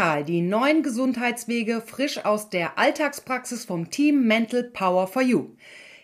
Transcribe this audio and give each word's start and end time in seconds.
Mental, 0.00 0.24
die 0.24 0.40
neuen 0.40 0.82
Gesundheitswege 0.82 1.82
frisch 1.82 2.24
aus 2.24 2.48
der 2.48 2.78
Alltagspraxis 2.78 3.66
vom 3.66 3.90
Team 3.90 4.26
Mental 4.26 4.64
Power 4.64 5.06
for 5.06 5.20
You. 5.20 5.50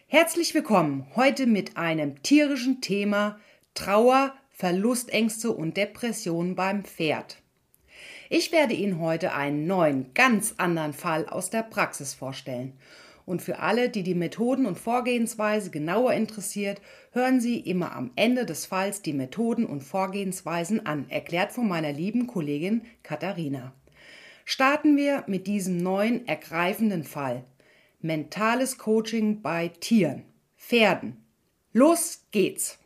Herzlich 0.07 0.53
willkommen 0.53 1.07
heute 1.17 1.47
mit 1.47 1.79
einem 1.79 2.23
tierischen 2.23 2.83
Thema 2.83 3.41
Trauer, 3.73 4.35
Verlustängste 4.51 5.51
und 5.51 5.79
Depressionen 5.79 6.55
beim 6.55 6.85
Pferd. 6.85 7.39
Ich 8.29 8.53
werde 8.53 8.75
Ihnen 8.75 9.01
heute 9.01 9.33
einen 9.33 9.67
neuen, 9.67 10.13
ganz 10.13 10.57
anderen 10.59 10.93
Fall 10.93 11.27
aus 11.27 11.49
der 11.49 11.63
Praxis 11.63 12.13
vorstellen. 12.13 12.75
Und 13.25 13.41
für 13.41 13.61
alle, 13.61 13.89
die 13.89 14.03
die 14.03 14.15
Methoden 14.15 14.67
und 14.67 14.79
Vorgehensweise 14.79 15.71
genauer 15.71 16.13
interessiert, 16.13 16.83
hören 17.13 17.41
Sie 17.41 17.61
immer 17.61 17.97
am 17.97 18.11
Ende 18.15 18.45
des 18.45 18.67
Falls 18.67 19.01
die 19.01 19.15
Methoden 19.15 19.65
und 19.65 19.83
Vorgehensweisen 19.83 20.85
an, 20.85 21.09
erklärt 21.09 21.53
von 21.53 21.67
meiner 21.67 21.93
lieben 21.93 22.27
Kollegin 22.27 22.83
Katharina. 23.03 23.73
Starten 24.49 24.97
wir 24.97 25.25
mit 25.27 25.49
diesem 25.49 25.77
neuen, 25.77 26.29
ergreifenden 26.29 27.03
Fall. 27.03 27.43
Mentales 28.01 28.79
Coaching 28.79 29.43
bei 29.43 29.73
Tieren, 29.81 30.23
Pferden. 30.57 31.17
Los 31.73 32.21
geht's! 32.31 32.79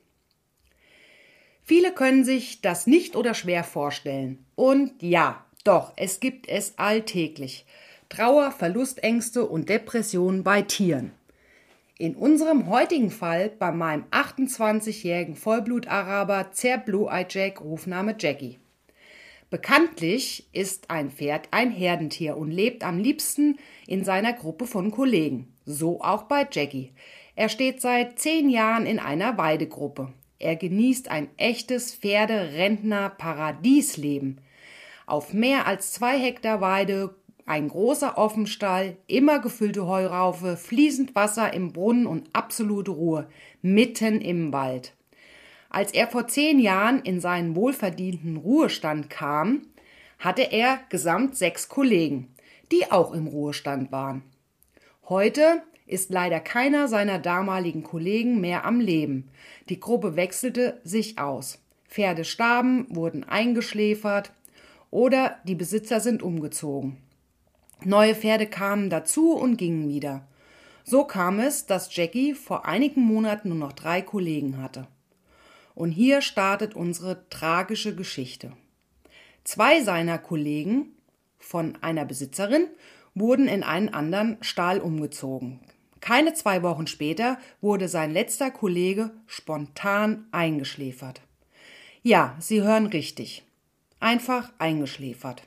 Viele 1.62 1.92
können 1.92 2.24
sich 2.24 2.62
das 2.62 2.86
nicht 2.86 3.14
oder 3.14 3.34
schwer 3.34 3.62
vorstellen. 3.62 4.46
Und 4.54 5.02
ja, 5.02 5.44
doch, 5.62 5.92
es 5.96 6.18
gibt 6.18 6.48
es 6.48 6.78
alltäglich. 6.78 7.66
Trauer, 8.08 8.52
Verlustängste 8.52 9.44
und 9.44 9.68
Depressionen 9.68 10.42
bei 10.42 10.62
Tieren. 10.62 11.12
In 11.98 12.16
unserem 12.16 12.70
heutigen 12.70 13.10
Fall 13.10 13.50
bei 13.50 13.70
meinem 13.70 14.06
28-jährigen 14.12 15.36
Vollblut-Araber 15.36 16.52
Zer 16.52 16.78
Blue 16.78 17.10
Eye 17.10 17.26
Jack, 17.28 17.60
Rufname 17.60 18.16
Jackie. 18.18 18.59
Bekanntlich 19.50 20.48
ist 20.52 20.90
ein 20.90 21.10
Pferd 21.10 21.48
ein 21.50 21.72
Herdentier 21.72 22.36
und 22.36 22.52
lebt 22.52 22.84
am 22.84 22.98
liebsten 22.98 23.58
in 23.88 24.04
seiner 24.04 24.32
Gruppe 24.32 24.64
von 24.64 24.92
Kollegen. 24.92 25.52
So 25.64 26.00
auch 26.02 26.22
bei 26.22 26.46
Jackie. 26.50 26.92
Er 27.34 27.48
steht 27.48 27.80
seit 27.80 28.20
zehn 28.20 28.48
Jahren 28.48 28.86
in 28.86 29.00
einer 29.00 29.36
Weidegruppe. 29.38 30.12
Er 30.38 30.54
genießt 30.54 31.10
ein 31.10 31.30
echtes 31.36 31.92
Pferderentner-Paradiesleben. 31.96 34.40
Auf 35.06 35.32
mehr 35.32 35.66
als 35.66 35.90
zwei 35.92 36.16
Hektar 36.16 36.60
Weide 36.60 37.16
ein 37.44 37.66
großer 37.66 38.16
Offenstall, 38.16 38.98
immer 39.08 39.40
gefüllte 39.40 39.88
Heuraufe, 39.88 40.56
fließend 40.56 41.16
Wasser 41.16 41.52
im 41.52 41.72
Brunnen 41.72 42.06
und 42.06 42.30
absolute 42.32 42.92
Ruhe, 42.92 43.26
mitten 43.60 44.20
im 44.20 44.52
Wald. 44.52 44.94
Als 45.70 45.92
er 45.92 46.08
vor 46.08 46.26
zehn 46.26 46.58
Jahren 46.58 47.00
in 47.00 47.20
seinen 47.20 47.54
wohlverdienten 47.54 48.36
Ruhestand 48.36 49.08
kam, 49.08 49.62
hatte 50.18 50.42
er 50.42 50.80
gesamt 50.88 51.36
sechs 51.36 51.68
Kollegen, 51.68 52.34
die 52.72 52.90
auch 52.90 53.12
im 53.12 53.28
Ruhestand 53.28 53.92
waren. 53.92 54.22
Heute 55.08 55.62
ist 55.86 56.10
leider 56.10 56.40
keiner 56.40 56.88
seiner 56.88 57.20
damaligen 57.20 57.84
Kollegen 57.84 58.40
mehr 58.40 58.64
am 58.64 58.80
Leben. 58.80 59.30
Die 59.68 59.78
Gruppe 59.78 60.16
wechselte 60.16 60.80
sich 60.82 61.18
aus. 61.20 61.62
Pferde 61.88 62.24
starben, 62.24 62.86
wurden 62.90 63.22
eingeschläfert 63.22 64.32
oder 64.90 65.38
die 65.44 65.54
Besitzer 65.54 66.00
sind 66.00 66.22
umgezogen. 66.22 66.96
Neue 67.84 68.16
Pferde 68.16 68.46
kamen 68.46 68.90
dazu 68.90 69.34
und 69.34 69.56
gingen 69.56 69.88
wieder. 69.88 70.26
So 70.82 71.04
kam 71.04 71.38
es, 71.38 71.66
dass 71.66 71.94
Jackie 71.94 72.34
vor 72.34 72.66
einigen 72.66 73.02
Monaten 73.02 73.50
nur 73.50 73.58
noch 73.58 73.72
drei 73.72 74.02
Kollegen 74.02 74.60
hatte. 74.60 74.88
Und 75.80 75.92
hier 75.92 76.20
startet 76.20 76.76
unsere 76.76 77.26
tragische 77.30 77.96
Geschichte. 77.96 78.52
Zwei 79.44 79.82
seiner 79.82 80.18
Kollegen 80.18 80.90
von 81.38 81.78
einer 81.80 82.04
Besitzerin 82.04 82.66
wurden 83.14 83.48
in 83.48 83.62
einen 83.62 83.88
anderen 83.88 84.36
Stall 84.42 84.80
umgezogen. 84.80 85.58
Keine 86.00 86.34
zwei 86.34 86.62
Wochen 86.62 86.86
später 86.86 87.38
wurde 87.62 87.88
sein 87.88 88.10
letzter 88.10 88.50
Kollege 88.50 89.10
spontan 89.26 90.26
eingeschläfert. 90.32 91.22
Ja, 92.02 92.36
Sie 92.40 92.60
hören 92.60 92.84
richtig. 92.84 93.42
Einfach 94.00 94.52
eingeschläfert. 94.58 95.44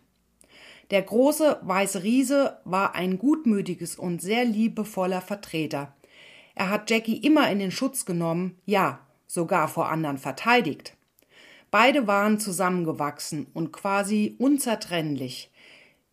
Der 0.90 1.04
große 1.04 1.60
weiße 1.62 2.02
Riese 2.02 2.58
war 2.66 2.96
ein 2.96 3.20
gutmütiges 3.20 3.98
und 3.98 4.20
sehr 4.20 4.46
liebevoller 4.46 5.22
Vertreter. 5.22 5.94
Er 6.56 6.72
hat 6.72 6.90
Jackie 6.90 7.18
immer 7.18 7.52
in 7.52 7.60
den 7.60 7.70
Schutz 7.70 8.04
genommen, 8.04 8.58
ja, 8.66 9.00
sogar 9.34 9.68
vor 9.68 9.90
anderen 9.90 10.20
verteidigt. 10.20 10.96
Beide 11.72 12.06
waren 12.06 12.40
zusammengewachsen 12.40 13.48
und 13.56 13.72
quasi 13.74 14.36
unzertrennlich. 14.38 15.52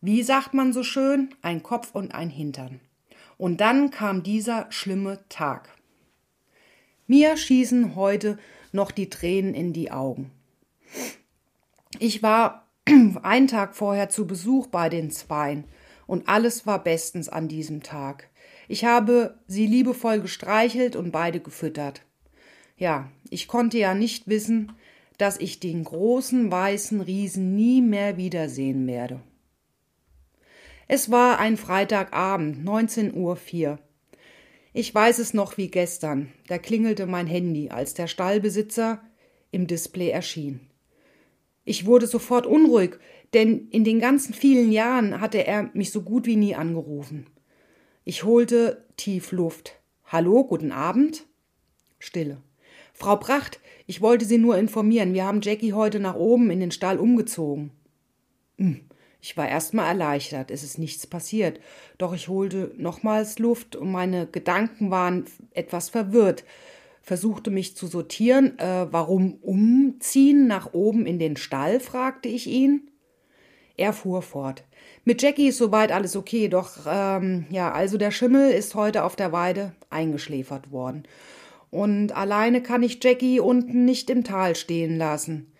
Wie 0.01 0.23
sagt 0.23 0.55
man 0.55 0.73
so 0.73 0.81
schön, 0.81 1.29
ein 1.43 1.61
Kopf 1.61 1.91
und 1.93 2.15
ein 2.15 2.31
Hintern. 2.31 2.79
Und 3.37 3.61
dann 3.61 3.91
kam 3.91 4.23
dieser 4.23 4.71
schlimme 4.71 5.19
Tag. 5.29 5.69
Mir 7.05 7.37
schießen 7.37 7.95
heute 7.95 8.39
noch 8.71 8.89
die 8.89 9.09
Tränen 9.09 9.53
in 9.53 9.71
die 9.71 9.91
Augen. 9.91 10.31
Ich 11.99 12.23
war 12.23 12.65
einen 13.21 13.47
Tag 13.47 13.75
vorher 13.75 14.09
zu 14.09 14.25
Besuch 14.25 14.65
bei 14.65 14.89
den 14.89 15.11
Zweien 15.11 15.65
und 16.07 16.27
alles 16.27 16.65
war 16.65 16.83
bestens 16.83 17.29
an 17.29 17.47
diesem 17.47 17.83
Tag. 17.83 18.29
Ich 18.67 18.83
habe 18.85 19.37
sie 19.45 19.67
liebevoll 19.67 20.21
gestreichelt 20.21 20.95
und 20.95 21.11
beide 21.11 21.39
gefüttert. 21.39 22.01
Ja, 22.81 23.11
ich 23.29 23.47
konnte 23.47 23.77
ja 23.77 23.93
nicht 23.93 24.27
wissen, 24.27 24.71
dass 25.19 25.39
ich 25.39 25.59
den 25.59 25.83
großen 25.83 26.51
weißen 26.51 26.99
Riesen 26.99 27.55
nie 27.55 27.79
mehr 27.79 28.17
wiedersehen 28.17 28.87
werde. 28.87 29.21
Es 30.87 31.11
war 31.11 31.37
ein 31.37 31.57
Freitagabend, 31.57 32.67
19.04 32.67 33.13
Uhr. 33.13 33.79
Ich 34.73 34.95
weiß 34.95 35.19
es 35.19 35.35
noch 35.35 35.57
wie 35.57 35.67
gestern. 35.67 36.31
Da 36.47 36.57
klingelte 36.57 37.05
mein 37.05 37.27
Handy, 37.27 37.69
als 37.69 37.93
der 37.93 38.07
Stallbesitzer 38.07 38.99
im 39.51 39.67
Display 39.67 40.09
erschien. 40.09 40.59
Ich 41.63 41.85
wurde 41.85 42.07
sofort 42.07 42.47
unruhig, 42.47 42.97
denn 43.35 43.67
in 43.69 43.83
den 43.83 43.99
ganzen 43.99 44.33
vielen 44.33 44.71
Jahren 44.71 45.21
hatte 45.21 45.45
er 45.45 45.69
mich 45.75 45.91
so 45.91 46.01
gut 46.01 46.25
wie 46.25 46.35
nie 46.35 46.55
angerufen. 46.55 47.27
Ich 48.05 48.23
holte 48.23 48.87
tief 48.97 49.31
Luft. 49.31 49.79
Hallo, 50.07 50.43
guten 50.43 50.71
Abend? 50.71 51.27
Stille. 51.99 52.41
Frau 53.01 53.15
Pracht, 53.15 53.59
ich 53.87 54.01
wollte 54.01 54.25
Sie 54.25 54.37
nur 54.37 54.57
informieren. 54.57 55.13
Wir 55.13 55.25
haben 55.25 55.41
Jackie 55.41 55.73
heute 55.73 55.99
nach 55.99 56.15
oben 56.15 56.51
in 56.51 56.59
den 56.59 56.71
Stall 56.71 56.99
umgezogen. 56.99 57.71
Hm, 58.57 58.81
ich 59.19 59.35
war 59.35 59.49
erst 59.49 59.73
mal 59.73 59.87
erleichtert. 59.87 60.51
Es 60.51 60.63
ist 60.63 60.77
nichts 60.77 61.07
passiert. 61.07 61.59
Doch 61.97 62.13
ich 62.13 62.27
holte 62.27 62.71
nochmals 62.77 63.39
Luft 63.39 63.75
und 63.75 63.91
meine 63.91 64.27
Gedanken 64.27 64.91
waren 64.91 65.25
etwas 65.53 65.89
verwirrt 65.89 66.43
versuchte 67.01 67.49
mich 67.49 67.75
zu 67.75 67.87
sortieren. 67.87 68.57
Äh, 68.59 68.87
warum 68.91 69.33
umziehen 69.41 70.47
nach 70.47 70.73
oben 70.73 71.05
in 71.05 71.19
den 71.19 71.35
Stall? 71.35 71.79
fragte 71.79 72.29
ich 72.29 72.47
ihn. 72.47 72.89
Er 73.77 73.93
fuhr 73.93 74.21
fort. 74.21 74.63
Mit 75.05 75.21
Jackie 75.21 75.47
ist 75.47 75.57
soweit 75.57 75.91
alles 75.91 76.15
okay, 76.15 76.47
doch 76.47 76.71
ähm, 76.85 77.47
ja, 77.49 77.71
also 77.71 77.97
der 77.97 78.11
Schimmel 78.11 78.51
ist 78.51 78.75
heute 78.75 79.03
auf 79.03 79.15
der 79.15 79.31
Weide 79.31 79.73
eingeschläfert 79.89 80.71
worden. 80.71 81.03
Und 81.71 82.11
alleine 82.11 82.61
kann 82.61 82.83
ich 82.83 83.03
Jackie 83.03 83.39
unten 83.39 83.85
nicht 83.85 84.09
im 84.09 84.23
Tal 84.23 84.55
stehen 84.55 84.97
lassen. 84.97 85.51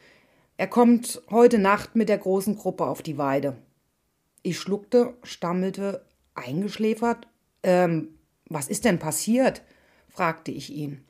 Er 0.57 0.67
kommt 0.67 1.21
heute 1.31 1.57
Nacht 1.57 1.95
mit 1.95 2.09
der 2.09 2.19
großen 2.19 2.55
Gruppe 2.57 2.85
auf 2.85 3.01
die 3.01 3.17
Weide. 3.17 3.57
Ich 4.43 4.59
schluckte, 4.59 5.15
stammelte, 5.23 6.05
eingeschläfert. 6.35 7.27
Ähm, 7.63 8.09
was 8.47 8.67
ist 8.67 8.85
denn 8.85 8.99
passiert? 8.99 9.63
fragte 10.09 10.51
ich 10.51 10.71
ihn. 10.71 11.03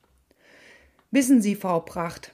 Wissen 1.10 1.42
Sie, 1.42 1.56
Frau 1.56 1.80
Pracht, 1.80 2.34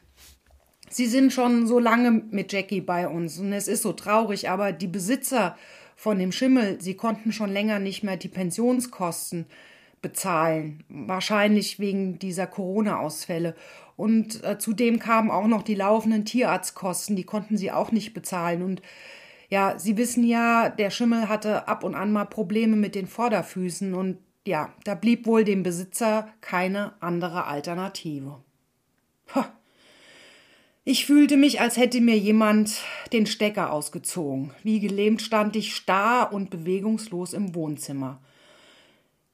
Sie 0.89 1.07
sind 1.07 1.33
schon 1.33 1.67
so 1.67 1.79
lange 1.79 2.11
mit 2.11 2.53
Jackie 2.53 2.81
bei 2.81 3.07
uns 3.07 3.39
und 3.39 3.51
es 3.51 3.67
ist 3.67 3.81
so 3.81 3.93
traurig, 3.93 4.49
aber 4.49 4.71
die 4.71 4.87
Besitzer 4.87 5.57
von 5.95 6.17
dem 6.17 6.31
Schimmel, 6.31 6.79
sie 6.79 6.95
konnten 6.95 7.31
schon 7.31 7.51
länger 7.51 7.79
nicht 7.79 8.03
mehr 8.03 8.17
die 8.17 8.29
Pensionskosten 8.29 9.47
bezahlen, 10.07 10.85
wahrscheinlich 10.87 11.79
wegen 11.79 12.17
dieser 12.17 12.47
Corona-Ausfälle. 12.47 13.55
Und 13.97 14.41
äh, 14.45 14.57
zudem 14.57 14.99
kamen 14.99 15.29
auch 15.29 15.47
noch 15.47 15.63
die 15.63 15.75
laufenden 15.75 16.23
Tierarztkosten, 16.23 17.17
die 17.17 17.25
konnten 17.25 17.57
sie 17.57 17.73
auch 17.73 17.91
nicht 17.91 18.13
bezahlen. 18.13 18.61
Und 18.61 18.81
ja, 19.49 19.77
Sie 19.77 19.97
wissen 19.97 20.23
ja, 20.23 20.69
der 20.69 20.91
Schimmel 20.91 21.27
hatte 21.27 21.67
ab 21.67 21.83
und 21.83 21.93
an 21.93 22.13
mal 22.13 22.25
Probleme 22.25 22.77
mit 22.77 22.95
den 22.95 23.07
Vorderfüßen 23.07 23.93
und 23.93 24.19
ja, 24.45 24.73
da 24.85 24.95
blieb 24.95 25.25
wohl 25.25 25.43
dem 25.43 25.61
Besitzer 25.61 26.29
keine 26.39 26.93
andere 27.01 27.47
Alternative. 27.47 28.41
Ich 30.85 31.05
fühlte 31.05 31.35
mich, 31.35 31.59
als 31.59 31.75
hätte 31.75 31.99
mir 31.99 32.17
jemand 32.17 32.81
den 33.11 33.25
Stecker 33.25 33.73
ausgezogen. 33.73 34.51
Wie 34.63 34.79
gelähmt 34.79 35.21
stand 35.21 35.57
ich 35.57 35.75
starr 35.75 36.31
und 36.31 36.49
bewegungslos 36.49 37.33
im 37.33 37.55
Wohnzimmer. 37.55 38.21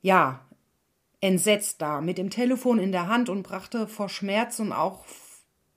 Ja, 0.02 0.42
entsetzt 1.24 1.82
da, 1.82 2.02
mit 2.02 2.18
dem 2.18 2.30
Telefon 2.30 2.80
in 2.80 2.92
der 2.92 3.08
Hand 3.08 3.30
und 3.30 3.44
brachte 3.44 3.88
vor 3.88 4.10
Schmerz 4.10 4.60
und 4.60 4.74
auch 4.74 5.06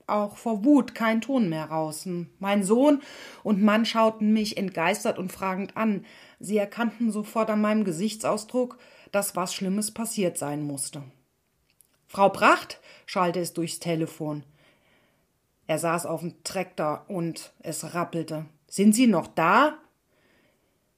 auch 0.05 0.37
vor 0.37 0.63
Wut 0.63 0.95
keinen 0.95 1.19
Ton 1.19 1.49
mehr 1.49 1.65
raus. 1.65 2.07
Mein 2.39 2.63
Sohn 2.63 3.01
und 3.43 3.61
Mann 3.61 3.85
schauten 3.85 4.31
mich 4.31 4.55
entgeistert 4.55 5.19
und 5.19 5.33
fragend 5.33 5.75
an. 5.75 6.05
Sie 6.39 6.57
erkannten 6.57 7.11
sofort 7.11 7.49
an 7.49 7.59
meinem 7.59 7.83
Gesichtsausdruck, 7.83 8.77
dass 9.11 9.35
was 9.35 9.53
Schlimmes 9.53 9.91
passiert 9.91 10.37
sein 10.37 10.63
musste. 10.63 11.03
Frau 12.07 12.29
Pracht, 12.29 12.79
schallte 13.05 13.41
es 13.41 13.51
durchs 13.53 13.79
Telefon. 13.79 14.43
Er 15.65 15.77
saß 15.77 16.05
auf 16.05 16.21
dem 16.21 16.41
Traktor 16.45 17.03
und 17.09 17.51
es 17.59 17.93
rappelte. 17.93 18.45
Sind 18.67 18.95
Sie 18.95 19.07
noch 19.07 19.27
da? 19.27 19.77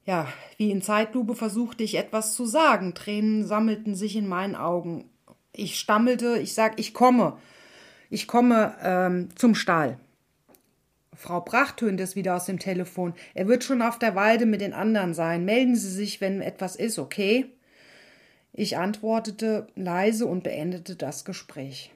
Ja, 0.09 0.27
wie 0.57 0.71
in 0.71 0.81
Zeitlupe 0.81 1.35
versuchte 1.35 1.83
ich 1.83 1.93
etwas 1.93 2.33
zu 2.33 2.47
sagen. 2.47 2.95
Tränen 2.95 3.45
sammelten 3.45 3.93
sich 3.93 4.15
in 4.15 4.27
meinen 4.27 4.55
Augen. 4.55 5.07
Ich 5.53 5.77
stammelte, 5.77 6.39
ich 6.39 6.55
sag, 6.55 6.79
ich 6.79 6.95
komme. 6.95 7.37
Ich 8.09 8.27
komme 8.27 8.75
ähm, 8.81 9.29
zum 9.35 9.53
Stall. 9.53 9.99
Frau 11.13 11.41
Pracht 11.41 11.77
tönte 11.77 12.01
es 12.01 12.15
wieder 12.15 12.35
aus 12.35 12.45
dem 12.45 12.57
Telefon. 12.57 13.13
Er 13.35 13.47
wird 13.47 13.63
schon 13.63 13.83
auf 13.83 13.99
der 13.99 14.15
Weide 14.15 14.47
mit 14.47 14.61
den 14.61 14.73
anderen 14.73 15.13
sein. 15.13 15.45
Melden 15.45 15.75
Sie 15.75 15.91
sich, 15.91 16.21
wenn 16.21 16.41
etwas 16.41 16.75
ist, 16.75 16.97
okay? 16.97 17.45
Ich 18.51 18.77
antwortete 18.77 19.67
leise 19.75 20.25
und 20.25 20.43
beendete 20.43 20.95
das 20.95 21.23
Gespräch. 21.23 21.91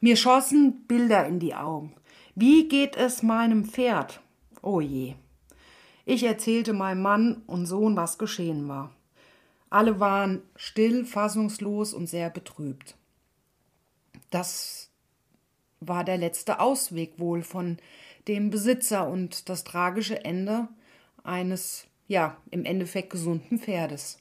Mir 0.00 0.14
schossen 0.14 0.84
Bilder 0.86 1.26
in 1.26 1.40
die 1.40 1.56
Augen. 1.56 1.94
Wie 2.36 2.68
geht 2.68 2.94
es 2.94 3.24
meinem 3.24 3.64
Pferd? 3.64 4.20
Oh 4.62 4.80
je. 4.80 5.16
Ich 6.04 6.24
erzählte 6.24 6.72
meinem 6.72 7.02
Mann 7.02 7.42
und 7.46 7.66
Sohn, 7.66 7.96
was 7.96 8.18
geschehen 8.18 8.68
war. 8.68 8.92
Alle 9.70 10.00
waren 10.00 10.42
still, 10.56 11.04
fassungslos 11.04 11.94
und 11.94 12.06
sehr 12.06 12.28
betrübt. 12.28 12.96
Das 14.30 14.90
war 15.80 16.04
der 16.04 16.18
letzte 16.18 16.60
Ausweg 16.60 17.18
wohl 17.18 17.42
von 17.42 17.78
dem 18.28 18.50
Besitzer 18.50 19.08
und 19.08 19.48
das 19.48 19.64
tragische 19.64 20.24
Ende 20.24 20.68
eines, 21.24 21.86
ja, 22.06 22.36
im 22.50 22.64
Endeffekt 22.64 23.10
gesunden 23.10 23.58
Pferdes. 23.58 24.18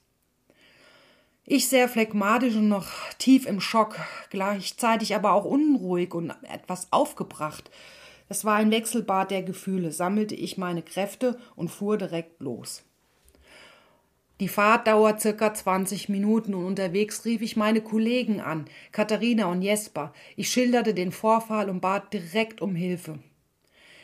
Ich 1.45 1.67
sehr 1.67 1.89
phlegmatisch 1.89 2.55
und 2.55 2.67
noch 2.67 2.87
tief 3.17 3.45
im 3.45 3.59
Schock, 3.59 3.99
gleichzeitig 4.29 5.15
aber 5.15 5.33
auch 5.33 5.45
unruhig 5.45 6.13
und 6.13 6.33
etwas 6.43 6.87
aufgebracht, 6.91 7.69
es 8.31 8.45
war 8.45 8.55
ein 8.55 8.71
Wechselbad 8.71 9.29
der 9.29 9.43
Gefühle, 9.43 9.91
sammelte 9.91 10.35
ich 10.35 10.57
meine 10.57 10.81
Kräfte 10.81 11.37
und 11.57 11.67
fuhr 11.67 11.97
direkt 11.97 12.39
los. 12.39 12.83
Die 14.39 14.47
Fahrt 14.47 14.87
dauert 14.87 15.19
circa 15.19 15.53
20 15.53 16.07
Minuten 16.07 16.53
und 16.53 16.65
unterwegs 16.65 17.25
rief 17.25 17.41
ich 17.41 17.57
meine 17.57 17.81
Kollegen 17.81 18.39
an, 18.39 18.65
Katharina 18.93 19.47
und 19.47 19.61
Jesper. 19.61 20.13
Ich 20.37 20.49
schilderte 20.49 20.93
den 20.93 21.11
Vorfall 21.11 21.69
und 21.69 21.81
bat 21.81 22.13
direkt 22.13 22.61
um 22.61 22.73
Hilfe. 22.73 23.19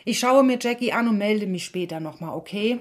Ich 0.03 0.19
schaue 0.19 0.43
mir 0.43 0.59
Jackie 0.59 0.91
an 0.91 1.07
und 1.07 1.17
melde 1.17 1.47
mich 1.47 1.63
später 1.63 2.01
nochmal, 2.01 2.35
okay? 2.35 2.79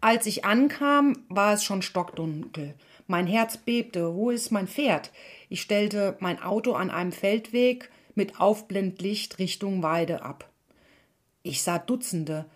Als 0.00 0.26
ich 0.26 0.44
ankam, 0.44 1.24
war 1.28 1.54
es 1.54 1.62
schon 1.62 1.82
stockdunkel. 1.82 2.74
Mein 3.06 3.28
Herz 3.28 3.58
bebte. 3.58 4.12
Wo 4.14 4.30
ist 4.30 4.50
mein 4.50 4.66
Pferd? 4.66 5.12
Ich 5.48 5.60
stellte 5.60 6.16
mein 6.18 6.42
Auto 6.42 6.72
an 6.72 6.90
einem 6.90 7.12
Feldweg, 7.12 7.90
mit 8.16 8.40
Aufblendlicht 8.40 9.38
Richtung 9.38 9.82
Weide 9.82 10.22
ab. 10.22 10.50
Ich 11.42 11.62
sah 11.62 11.78
Dutzende, 11.78 12.46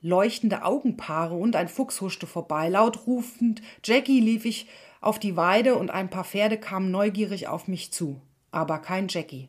leuchtende 0.00 0.64
Augenpaare 0.64 1.34
und 1.34 1.56
ein 1.56 1.68
Fuchs 1.68 2.00
huschte 2.00 2.26
vorbei. 2.26 2.68
Laut 2.68 3.06
rufend 3.06 3.62
Jackie 3.84 4.20
lief 4.20 4.44
ich 4.44 4.66
auf 5.00 5.18
die 5.18 5.36
Weide 5.36 5.76
und 5.76 5.90
ein 5.90 6.10
paar 6.10 6.24
Pferde 6.24 6.58
kamen 6.58 6.90
neugierig 6.90 7.48
auf 7.48 7.68
mich 7.68 7.92
zu. 7.92 8.20
Aber 8.50 8.78
kein 8.78 9.08
Jackie. 9.08 9.48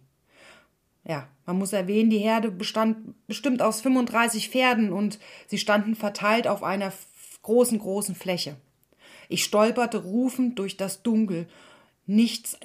Ja, 1.04 1.28
man 1.46 1.58
muss 1.58 1.74
erwähnen, 1.74 2.10
die 2.10 2.20
Herde 2.20 2.52
bestand 2.52 3.16
bestimmt 3.28 3.62
aus 3.62 3.82
35 3.82 4.50
Pferden 4.50 4.94
und 4.94 5.20
sie 5.48 5.58
standen 5.58 5.96
verteilt 5.96 6.48
auf 6.48 6.64
einer 6.64 6.94
großen, 7.42 7.80
großen 7.80 8.16
Fläche. 8.16 8.56
Ich 9.28 9.44
stolperte 9.44 10.04
rufend 10.04 10.60
durch 10.60 10.78
das 10.78 11.04
Dunkel. 11.04 11.48
Nichts 12.06 12.58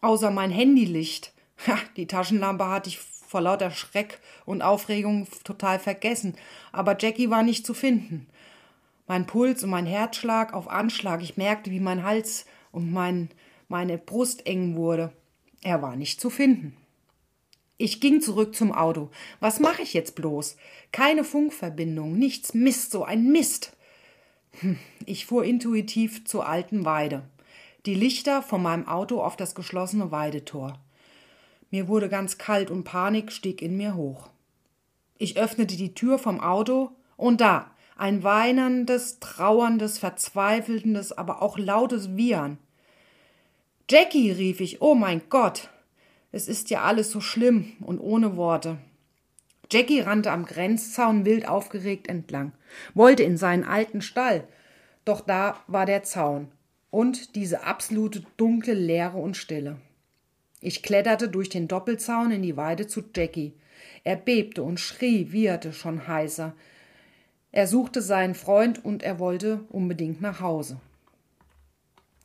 außer 0.00 0.30
mein 0.30 0.50
Handylicht. 0.50 1.32
Ha, 1.66 1.78
die 1.96 2.06
Taschenlampe 2.06 2.68
hatte 2.68 2.88
ich 2.88 2.98
vor 2.98 3.40
lauter 3.40 3.70
Schreck 3.70 4.20
und 4.44 4.62
Aufregung 4.62 5.26
total 5.44 5.78
vergessen, 5.78 6.36
aber 6.72 6.96
Jackie 6.98 7.30
war 7.30 7.42
nicht 7.42 7.66
zu 7.66 7.74
finden. 7.74 8.26
Mein 9.06 9.26
Puls 9.26 9.62
und 9.62 9.70
mein 9.70 9.86
Herzschlag 9.86 10.52
auf 10.52 10.68
Anschlag, 10.68 11.22
ich 11.22 11.36
merkte, 11.36 11.70
wie 11.70 11.80
mein 11.80 12.02
Hals 12.02 12.46
und 12.72 12.92
mein, 12.92 13.30
meine 13.68 13.98
Brust 13.98 14.46
eng 14.46 14.76
wurde. 14.76 15.12
Er 15.62 15.82
war 15.82 15.96
nicht 15.96 16.20
zu 16.20 16.30
finden. 16.30 16.76
Ich 17.78 18.00
ging 18.00 18.20
zurück 18.20 18.54
zum 18.54 18.72
Auto. 18.72 19.10
Was 19.38 19.60
mache 19.60 19.82
ich 19.82 19.92
jetzt 19.92 20.14
bloß? 20.14 20.56
Keine 20.92 21.24
Funkverbindung, 21.24 22.18
nichts 22.18 22.54
Mist, 22.54 22.90
so 22.90 23.04
ein 23.04 23.30
Mist. 23.30 23.76
Hm, 24.60 24.78
ich 25.04 25.26
fuhr 25.26 25.44
intuitiv 25.44 26.24
zur 26.24 26.48
alten 26.48 26.84
Weide. 26.84 27.28
Die 27.84 27.94
Lichter 27.94 28.42
von 28.42 28.62
meinem 28.62 28.88
Auto 28.88 29.22
auf 29.22 29.36
das 29.36 29.54
geschlossene 29.54 30.10
Weidetor. 30.10 30.80
Mir 31.70 31.88
wurde 31.88 32.08
ganz 32.08 32.38
kalt 32.38 32.70
und 32.70 32.84
Panik 32.84 33.32
stieg 33.32 33.62
in 33.62 33.76
mir 33.76 33.94
hoch. 33.94 34.28
Ich 35.18 35.38
öffnete 35.38 35.76
die 35.76 35.94
Tür 35.94 36.18
vom 36.18 36.40
Auto 36.40 36.90
und 37.16 37.40
da 37.40 37.70
ein 37.96 38.22
weinendes, 38.22 39.20
trauerndes, 39.20 39.98
verzweifelndes, 39.98 41.12
aber 41.12 41.42
auch 41.42 41.58
lautes 41.58 42.16
Wiehern. 42.16 42.58
Jackie, 43.88 44.30
rief 44.30 44.60
ich, 44.60 44.82
oh 44.82 44.94
mein 44.94 45.22
Gott, 45.30 45.70
es 46.32 46.48
ist 46.48 46.70
ja 46.70 46.82
alles 46.82 47.10
so 47.10 47.20
schlimm 47.20 47.72
und 47.80 47.98
ohne 47.98 48.36
Worte. 48.36 48.78
Jackie 49.70 50.00
rannte 50.00 50.30
am 50.30 50.44
Grenzzaun 50.44 51.24
wild 51.24 51.48
aufgeregt 51.48 52.08
entlang, 52.08 52.52
wollte 52.94 53.22
in 53.22 53.36
seinen 53.36 53.64
alten 53.64 54.02
Stall, 54.02 54.46
doch 55.04 55.20
da 55.22 55.56
war 55.66 55.86
der 55.86 56.02
Zaun 56.02 56.48
und 56.90 57.34
diese 57.34 57.64
absolute 57.64 58.22
dunkle 58.36 58.74
Leere 58.74 59.16
und 59.16 59.36
Stille. 59.36 59.76
Ich 60.66 60.82
kletterte 60.82 61.28
durch 61.28 61.48
den 61.48 61.68
Doppelzaun 61.68 62.32
in 62.32 62.42
die 62.42 62.56
Weide 62.56 62.88
zu 62.88 63.04
Jackie. 63.14 63.52
Er 64.02 64.16
bebte 64.16 64.64
und 64.64 64.80
schrie, 64.80 65.30
wieherte 65.30 65.72
schon 65.72 66.08
heißer. 66.08 66.56
Er 67.52 67.68
suchte 67.68 68.02
seinen 68.02 68.34
Freund 68.34 68.84
und 68.84 69.04
er 69.04 69.20
wollte 69.20 69.60
unbedingt 69.68 70.20
nach 70.20 70.40
Hause. 70.40 70.80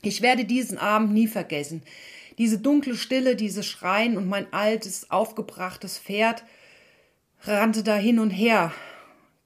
Ich 0.01 0.23
werde 0.23 0.43
diesen 0.43 0.79
Abend 0.79 1.13
nie 1.13 1.27
vergessen. 1.27 1.83
Diese 2.39 2.57
dunkle 2.57 2.95
Stille, 2.95 3.35
dieses 3.35 3.67
Schreien 3.67 4.17
und 4.17 4.27
mein 4.27 4.51
altes, 4.51 5.11
aufgebrachtes 5.11 5.99
Pferd 5.99 6.43
rannte 7.41 7.83
da 7.83 7.95
hin 7.95 8.17
und 8.17 8.31
her. 8.31 8.73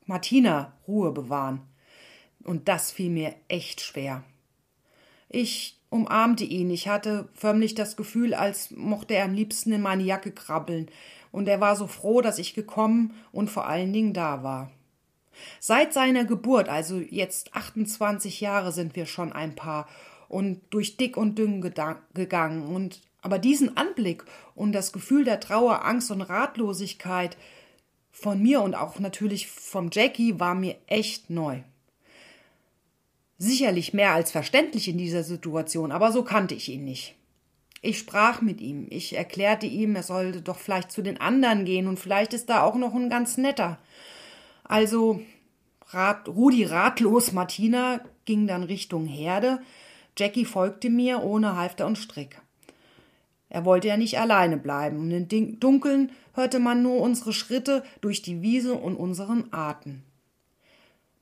Martina, 0.05 0.71
Ruhe 0.87 1.11
bewahren. 1.11 1.59
Und 2.45 2.69
das 2.69 2.93
fiel 2.93 3.09
mir 3.09 3.35
echt 3.49 3.81
schwer. 3.81 4.23
Ich 5.27 5.81
umarmte 5.95 6.43
ihn. 6.43 6.69
Ich 6.69 6.87
hatte 6.87 7.29
förmlich 7.33 7.73
das 7.73 7.95
Gefühl, 7.95 8.33
als 8.33 8.71
mochte 8.71 9.15
er 9.15 9.25
am 9.25 9.33
liebsten 9.33 9.71
in 9.71 9.81
meine 9.81 10.03
Jacke 10.03 10.31
krabbeln, 10.31 10.89
und 11.31 11.49
er 11.49 11.59
war 11.59 11.75
so 11.75 11.85
froh, 11.87 12.21
dass 12.21 12.39
ich 12.39 12.53
gekommen 12.53 13.13
und 13.33 13.49
vor 13.49 13.67
allen 13.67 13.91
Dingen 13.91 14.13
da 14.13 14.41
war. 14.41 14.71
Seit 15.59 15.91
seiner 15.91 16.23
Geburt, 16.23 16.69
also 16.69 16.97
jetzt 16.97 17.53
28 17.53 18.39
Jahre 18.39 18.71
sind 18.71 18.95
wir 18.95 19.05
schon 19.05 19.33
ein 19.33 19.53
Paar 19.53 19.85
und 20.29 20.61
durch 20.69 20.95
dick 20.95 21.17
und 21.17 21.37
dünn 21.37 21.59
gegangen 22.13 22.63
und 22.63 23.01
aber 23.21 23.37
diesen 23.37 23.75
Anblick 23.75 24.23
und 24.53 24.71
das 24.71 24.93
Gefühl 24.93 25.25
der 25.25 25.41
Trauer, 25.41 25.83
Angst 25.83 26.09
und 26.09 26.21
Ratlosigkeit 26.21 27.35
von 28.11 28.41
mir 28.41 28.61
und 28.61 28.73
auch 28.73 28.99
natürlich 28.99 29.47
vom 29.47 29.89
Jackie 29.91 30.39
war 30.39 30.55
mir 30.55 30.77
echt 30.87 31.29
neu 31.29 31.63
sicherlich 33.37 33.93
mehr 33.93 34.13
als 34.13 34.31
verständlich 34.31 34.87
in 34.87 34.97
dieser 34.97 35.23
Situation, 35.23 35.91
aber 35.91 36.11
so 36.11 36.23
kannte 36.23 36.55
ich 36.55 36.69
ihn 36.69 36.85
nicht. 36.85 37.15
Ich 37.81 37.99
sprach 37.99 38.41
mit 38.41 38.61
ihm, 38.61 38.87
ich 38.89 39.15
erklärte 39.15 39.65
ihm, 39.65 39.95
er 39.95 40.03
sollte 40.03 40.41
doch 40.41 40.57
vielleicht 40.57 40.91
zu 40.91 41.01
den 41.01 41.19
anderen 41.21 41.65
gehen 41.65 41.87
und 41.87 41.99
vielleicht 41.99 42.33
ist 42.33 42.49
da 42.49 42.63
auch 42.63 42.75
noch 42.75 42.95
ein 42.95 43.09
ganz 43.09 43.37
netter. 43.37 43.77
Also 44.63 45.21
Rat, 45.89 46.27
Rudi 46.27 46.63
ratlos, 46.63 47.31
Martina 47.31 48.01
ging 48.25 48.47
dann 48.47 48.63
Richtung 48.63 49.05
Herde, 49.05 49.61
Jackie 50.17 50.45
folgte 50.45 50.89
mir 50.89 51.21
ohne 51.21 51.55
Halfter 51.55 51.85
und 51.85 51.97
Strick. 51.97 52.41
Er 53.49 53.65
wollte 53.65 53.87
ja 53.87 53.97
nicht 53.97 54.17
alleine 54.17 54.57
bleiben, 54.57 54.97
und 54.97 55.31
im 55.31 55.59
Dunkeln 55.59 56.11
hörte 56.33 56.59
man 56.59 56.81
nur 56.81 56.99
unsere 57.01 57.33
Schritte 57.33 57.83
durch 58.01 58.21
die 58.21 58.41
Wiese 58.41 58.73
und 58.73 58.95
unseren 58.95 59.53
Atem. 59.53 60.01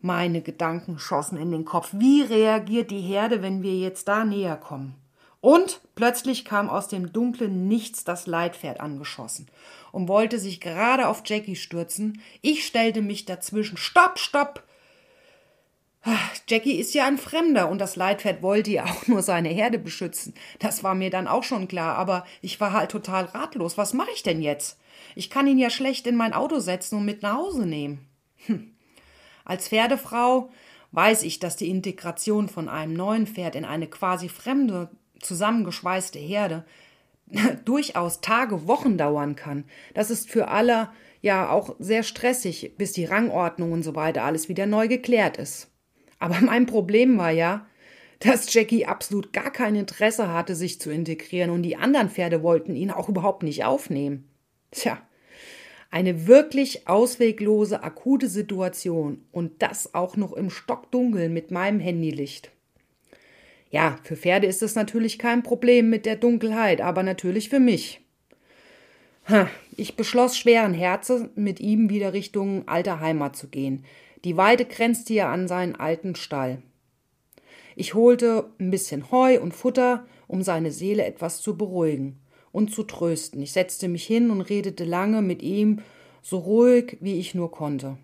Meine 0.06 0.42
Gedanken 0.42 1.00
schossen 1.00 1.38
in 1.38 1.52
den 1.52 1.64
Kopf. 1.64 1.92
Wie 1.94 2.24
reagiert 2.24 2.92
die 2.92 3.00
Herde, 3.00 3.42
wenn 3.42 3.64
wir 3.64 3.78
jetzt 3.78 4.10
da 4.10 4.26
näher 4.26 4.58
kommen? 4.58 4.96
Und 5.40 5.80
plötzlich 5.96 6.44
kam 6.44 6.70
aus 6.70 6.90
dem 6.90 7.14
dunklen 7.14 7.70
Nichts 7.70 8.04
das 8.04 8.28
Leitpferd 8.28 8.82
angeschossen 8.82 9.48
und 9.94 10.10
wollte 10.10 10.40
sich 10.40 10.60
gerade 10.60 11.08
auf 11.08 11.24
Jackie 11.24 11.56
stürzen. 11.56 12.22
Ich 12.42 12.66
stellte 12.66 13.02
mich 13.02 13.24
dazwischen. 13.24 13.78
Stopp, 13.78 14.20
stopp! 14.20 14.64
Jackie 16.50 16.76
ist 16.76 16.94
ja 16.94 17.08
ein 17.08 17.18
Fremder 17.18 17.70
und 17.70 17.80
das 17.80 17.96
Leitpferd 17.96 18.42
wollte 18.42 18.72
ja 18.72 18.84
auch 18.84 19.08
nur 19.08 19.22
seine 19.22 19.48
Herde 19.48 19.80
beschützen. 19.80 20.34
Das 20.60 20.84
war 20.84 20.96
mir 20.96 21.12
dann 21.12 21.30
auch 21.30 21.44
schon 21.44 21.70
klar, 21.70 21.96
aber 21.96 22.26
ich 22.42 22.60
war 22.60 22.74
halt 22.74 22.92
total 22.92 23.24
ratlos. 23.24 23.78
Was 23.78 23.94
mache 23.94 24.12
ich 24.14 24.22
denn 24.22 24.42
jetzt? 24.42 24.78
Ich 25.16 25.30
kann 25.30 25.48
ihn 25.48 25.60
ja 25.60 25.70
schlecht 25.70 26.08
in 26.08 26.18
mein 26.18 26.34
Auto 26.34 26.60
setzen 26.60 26.98
und 26.98 27.06
mit 27.06 27.22
nach 27.22 27.38
Hause 27.38 27.66
nehmen. 27.66 28.06
Hm. 28.48 28.73
Als 29.46 29.68
Pferdefrau 29.68 30.50
weiß 30.92 31.24
ich, 31.24 31.40
dass 31.40 31.56
die 31.56 31.70
Integration 31.70 32.48
von 32.48 32.70
einem 32.70 32.94
neuen 32.94 33.28
Pferd 33.28 33.56
in 33.56 33.66
eine 33.66 33.88
quasi 33.88 34.30
fremde, 34.30 34.90
zusammengeschweißte 35.20 36.20
Herde 36.20 36.66
durchaus 37.66 38.22
Tage, 38.22 38.68
Wochen 38.68 38.98
dauern 38.98 39.36
kann. 39.36 39.66
Das 39.94 40.10
ist 40.10 40.30
für 40.30 40.48
alle 40.50 40.90
ja 41.22 41.50
auch 41.50 41.76
sehr 41.80 42.04
stressig, 42.04 42.74
bis 42.78 42.92
die 42.92 43.06
Rangordnung 43.06 43.72
und 43.72 43.84
so 43.84 43.96
weiter 43.96 44.24
alles 44.24 44.50
wieder 44.50 44.66
neu 44.66 44.88
geklärt 44.88 45.38
ist. 45.38 45.70
Aber 46.20 46.40
mein 46.42 46.66
Problem 46.66 47.18
war 47.18 47.32
ja, 47.32 47.66
dass 48.20 48.54
Jackie 48.54 48.86
absolut 48.86 49.34
gar 49.34 49.52
kein 49.52 49.76
Interesse 49.76 50.32
hatte, 50.32 50.56
sich 50.56 50.80
zu 50.80 50.92
integrieren 50.92 51.50
und 51.50 51.64
die 51.64 51.76
anderen 51.76 52.10
Pferde 52.10 52.42
wollten 52.44 52.76
ihn 52.76 52.92
auch 52.92 53.10
überhaupt 53.10 53.44
nicht 53.44 53.66
aufnehmen. 53.66 54.30
Tja, 54.72 55.02
eine 55.94 56.26
wirklich 56.26 56.88
ausweglose, 56.88 57.84
akute 57.84 58.28
Situation 58.28 59.24
und 59.32 59.62
das 59.62 59.94
auch 59.94 60.18
noch 60.18 60.34
im 60.34 60.50
Stockdunkeln 60.50 61.32
mit 61.32 61.52
meinem 61.52 61.80
Handylicht. 61.80 62.50
Ja, 63.70 64.00
für 64.02 64.16
Pferde 64.16 64.48
ist 64.48 64.64
es 64.64 64.74
natürlich 64.74 65.20
kein 65.20 65.44
Problem 65.44 65.92
mit 65.92 66.08
der 66.08 66.16
Dunkelheit, 66.16 66.82
aber 66.82 67.04
natürlich 67.04 67.50
für 67.50 67.60
mich. 67.60 68.02
Ich 69.78 69.96
beschloss 69.96 70.36
schweren 70.36 70.74
Herzens, 70.74 71.30
mit 71.36 71.60
ihm 71.60 71.92
wieder 71.92 72.12
Richtung 72.12 72.68
alter 72.68 73.00
Heimat 73.00 73.36
zu 73.36 73.48
gehen. 73.50 73.86
Die 74.24 74.36
Weide 74.36 74.66
grenzte 74.66 75.14
ja 75.14 75.32
an 75.32 75.48
seinen 75.48 75.76
alten 75.76 76.16
Stall. 76.16 76.64
Ich 77.76 77.94
holte 77.94 78.50
ein 78.60 78.72
bisschen 78.72 79.12
Heu 79.12 79.40
und 79.40 79.54
Futter, 79.54 80.08
um 80.28 80.42
seine 80.42 80.72
Seele 80.72 81.06
etwas 81.06 81.44
zu 81.44 81.56
beruhigen 81.56 82.23
und 82.54 82.74
zu 82.74 82.84
trösten. 82.84 83.42
Ich 83.42 83.52
setzte 83.52 83.90
mich 83.90 84.06
hin 84.06 84.32
und 84.32 84.40
redete 84.40 84.86
lange 84.86 85.22
mit 85.22 85.42
ihm, 85.42 85.82
so 86.22 86.38
ruhig 86.38 86.98
wie 87.02 87.20
ich 87.20 87.36
nur 87.36 87.52
konnte. 87.52 87.98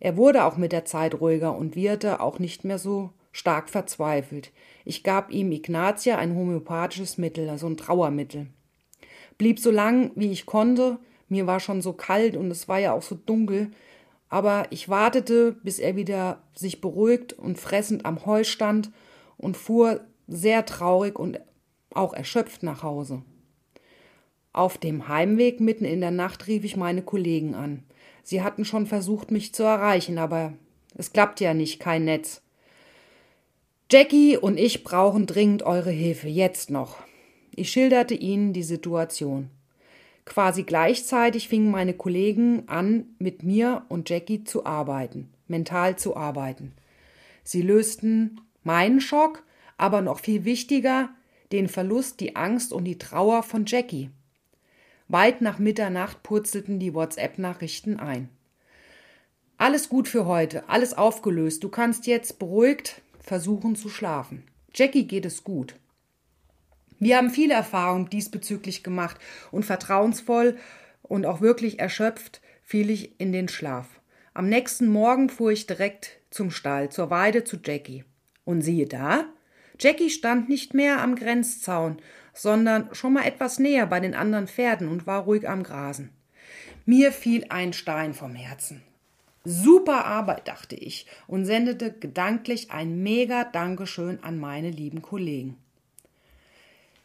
Er 0.00 0.16
wurde 0.16 0.44
auch 0.44 0.56
mit 0.56 0.72
der 0.72 0.84
Zeit 0.84 1.20
ruhiger 1.20 1.54
und 1.54 1.76
wirte 1.76 2.20
auch 2.20 2.40
nicht 2.40 2.64
mehr 2.64 2.78
so 2.78 3.10
stark 3.30 3.68
verzweifelt. 3.68 4.50
Ich 4.84 5.04
gab 5.04 5.30
ihm 5.30 5.52
Ignatia 5.52 6.16
ein 6.16 6.34
homöopathisches 6.34 7.18
Mittel, 7.18 7.48
also 7.48 7.68
ein 7.68 7.76
Trauermittel. 7.76 8.48
Blieb 9.38 9.60
so 9.60 9.70
lang, 9.70 10.10
wie 10.16 10.32
ich 10.32 10.46
konnte. 10.46 10.98
Mir 11.28 11.46
war 11.46 11.60
schon 11.60 11.82
so 11.82 11.92
kalt 11.92 12.36
und 12.36 12.50
es 12.50 12.66
war 12.66 12.78
ja 12.78 12.92
auch 12.92 13.02
so 13.02 13.14
dunkel. 13.14 13.70
Aber 14.30 14.66
ich 14.70 14.88
wartete, 14.88 15.52
bis 15.62 15.78
er 15.78 15.96
wieder 15.96 16.42
sich 16.54 16.80
beruhigt 16.80 17.34
und 17.34 17.58
fressend 17.58 18.06
am 18.06 18.24
Heu 18.24 18.42
stand 18.42 18.90
und 19.36 19.56
fuhr 19.56 20.00
sehr 20.26 20.64
traurig 20.64 21.18
und 21.18 21.40
auch 21.92 22.14
erschöpft 22.14 22.62
nach 22.62 22.82
Hause. 22.82 23.22
Auf 24.52 24.78
dem 24.78 25.06
Heimweg 25.06 25.60
mitten 25.60 25.84
in 25.84 26.00
der 26.00 26.10
Nacht 26.10 26.46
rief 26.46 26.64
ich 26.64 26.76
meine 26.76 27.02
Kollegen 27.02 27.54
an. 27.54 27.84
Sie 28.22 28.42
hatten 28.42 28.64
schon 28.64 28.86
versucht, 28.86 29.30
mich 29.30 29.54
zu 29.54 29.62
erreichen, 29.62 30.18
aber 30.18 30.54
es 30.96 31.12
klappt 31.12 31.40
ja 31.40 31.54
nicht, 31.54 31.78
kein 31.78 32.04
Netz. 32.04 32.42
Jackie 33.90 34.36
und 34.36 34.58
ich 34.58 34.84
brauchen 34.84 35.26
dringend 35.26 35.62
eure 35.62 35.90
Hilfe, 35.90 36.28
jetzt 36.28 36.70
noch. 36.70 36.98
Ich 37.54 37.70
schilderte 37.70 38.14
ihnen 38.14 38.52
die 38.52 38.62
Situation. 38.62 39.50
Quasi 40.24 40.62
gleichzeitig 40.62 41.48
fingen 41.48 41.70
meine 41.70 41.94
Kollegen 41.94 42.68
an, 42.68 43.06
mit 43.18 43.42
mir 43.42 43.84
und 43.88 44.08
Jackie 44.10 44.44
zu 44.44 44.64
arbeiten, 44.64 45.28
mental 45.48 45.96
zu 45.96 46.16
arbeiten. 46.16 46.72
Sie 47.42 47.62
lösten 47.62 48.40
meinen 48.62 49.00
Schock, 49.00 49.42
aber 49.76 50.02
noch 50.02 50.20
viel 50.20 50.44
wichtiger, 50.44 51.08
den 51.52 51.68
Verlust, 51.68 52.20
die 52.20 52.36
Angst 52.36 52.72
und 52.72 52.84
die 52.84 52.98
Trauer 52.98 53.42
von 53.42 53.64
Jackie. 53.66 54.10
Weit 55.12 55.40
nach 55.40 55.58
Mitternacht 55.58 56.22
purzelten 56.22 56.78
die 56.78 56.94
WhatsApp-Nachrichten 56.94 57.98
ein. 57.98 58.28
Alles 59.58 59.88
gut 59.88 60.06
für 60.06 60.24
heute, 60.24 60.68
alles 60.68 60.94
aufgelöst. 60.94 61.64
Du 61.64 61.68
kannst 61.68 62.06
jetzt 62.06 62.38
beruhigt 62.38 63.02
versuchen 63.18 63.76
zu 63.76 63.88
schlafen. 63.88 64.44
Jackie 64.72 65.06
geht 65.06 65.26
es 65.26 65.42
gut. 65.42 65.74
Wir 67.00 67.16
haben 67.16 67.30
viele 67.30 67.54
Erfahrungen 67.54 68.08
diesbezüglich 68.08 68.84
gemacht 68.84 69.18
und 69.50 69.64
vertrauensvoll 69.64 70.56
und 71.02 71.26
auch 71.26 71.40
wirklich 71.40 71.80
erschöpft 71.80 72.40
fiel 72.62 72.88
ich 72.88 73.20
in 73.20 73.32
den 73.32 73.48
Schlaf. 73.48 73.88
Am 74.32 74.48
nächsten 74.48 74.86
Morgen 74.86 75.28
fuhr 75.28 75.50
ich 75.50 75.66
direkt 75.66 76.20
zum 76.30 76.52
Stall, 76.52 76.90
zur 76.90 77.10
Weide 77.10 77.42
zu 77.42 77.58
Jackie. 77.64 78.04
Und 78.44 78.62
siehe 78.62 78.86
da, 78.86 79.24
Jackie 79.78 80.10
stand 80.10 80.48
nicht 80.48 80.72
mehr 80.72 81.02
am 81.02 81.16
Grenzzaun, 81.16 82.00
sondern 82.32 82.94
schon 82.94 83.12
mal 83.12 83.26
etwas 83.26 83.58
näher 83.58 83.86
bei 83.86 84.00
den 84.00 84.14
anderen 84.14 84.48
Pferden 84.48 84.88
und 84.88 85.06
war 85.06 85.24
ruhig 85.24 85.48
am 85.48 85.62
Grasen. 85.62 86.10
Mir 86.86 87.12
fiel 87.12 87.46
ein 87.48 87.72
Stein 87.72 88.14
vom 88.14 88.34
Herzen. 88.34 88.82
Super 89.44 90.04
Arbeit, 90.04 90.48
dachte 90.48 90.76
ich 90.76 91.06
und 91.26 91.46
sendete 91.46 91.92
gedanklich 91.92 92.70
ein 92.70 93.02
mega 93.02 93.44
Dankeschön 93.44 94.22
an 94.22 94.38
meine 94.38 94.70
lieben 94.70 95.00
Kollegen. 95.00 95.56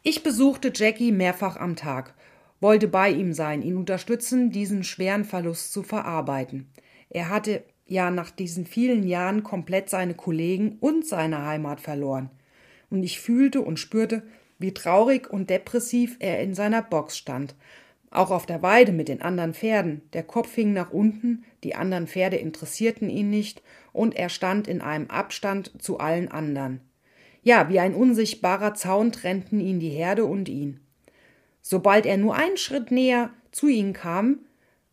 Ich 0.02 0.22
besuchte 0.22 0.70
Jackie 0.74 1.12
mehrfach 1.12 1.56
am 1.56 1.76
Tag, 1.76 2.14
wollte 2.60 2.88
bei 2.88 3.10
ihm 3.10 3.32
sein, 3.32 3.62
ihn 3.62 3.76
unterstützen, 3.76 4.50
diesen 4.50 4.84
schweren 4.84 5.24
Verlust 5.24 5.72
zu 5.72 5.82
verarbeiten. 5.82 6.68
Er 7.08 7.28
hatte 7.28 7.64
ja 7.86 8.10
nach 8.10 8.30
diesen 8.30 8.66
vielen 8.66 9.06
Jahren 9.06 9.42
komplett 9.42 9.88
seine 9.88 10.14
Kollegen 10.14 10.76
und 10.80 11.06
seine 11.06 11.44
Heimat 11.44 11.80
verloren. 11.80 12.30
Und 12.90 13.02
ich 13.02 13.18
fühlte 13.18 13.62
und 13.62 13.78
spürte, 13.78 14.22
wie 14.58 14.72
traurig 14.72 15.30
und 15.30 15.50
depressiv 15.50 16.16
er 16.18 16.40
in 16.40 16.54
seiner 16.54 16.82
Box 16.82 17.16
stand. 17.16 17.54
Auch 18.10 18.30
auf 18.30 18.46
der 18.46 18.62
Weide 18.62 18.92
mit 18.92 19.08
den 19.08 19.20
anderen 19.20 19.52
Pferden. 19.52 20.02
Der 20.12 20.22
Kopf 20.22 20.54
hing 20.54 20.72
nach 20.72 20.90
unten, 20.90 21.44
die 21.64 21.74
anderen 21.74 22.06
Pferde 22.06 22.36
interessierten 22.36 23.10
ihn 23.10 23.30
nicht, 23.30 23.62
und 23.92 24.14
er 24.14 24.28
stand 24.28 24.68
in 24.68 24.80
einem 24.80 25.08
Abstand 25.08 25.72
zu 25.82 25.98
allen 25.98 26.28
anderen. 26.28 26.80
Ja, 27.42 27.68
wie 27.68 27.78
ein 27.78 27.94
unsichtbarer 27.94 28.74
Zaun 28.74 29.12
trennten 29.12 29.60
ihn 29.60 29.80
die 29.80 29.90
Herde 29.90 30.24
und 30.24 30.48
ihn. 30.48 30.80
Sobald 31.62 32.06
er 32.06 32.16
nur 32.16 32.34
einen 32.34 32.56
Schritt 32.56 32.90
näher 32.90 33.30
zu 33.50 33.68
ihnen 33.68 33.92
kam, 33.92 34.40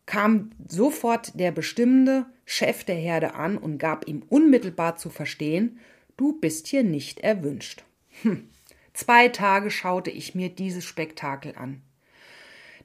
kam 0.05 0.51
sofort 0.67 1.39
der 1.39 1.51
bestimmende 1.51 2.25
Chef 2.46 2.84
der 2.84 2.96
Herde 2.96 3.36
an 3.36 3.58
und 3.58 3.77
gab 3.77 4.08
ihm 4.08 4.24
unmittelbar 4.27 4.98
zu 4.98 5.10
verstehen, 5.10 5.79
du 6.17 6.39
bist 6.39 6.67
hier 6.67 6.84
nicht 6.84 7.20
erwünscht. 7.20 7.84
Hm. 8.22 8.50
Zwei 8.94 9.30
Tage 9.30 9.72
schaute 9.72 10.12
ich 10.12 10.36
mir 10.36 10.50
dieses 10.50 10.86
Spektakel 10.86 11.56
an. 11.56 11.82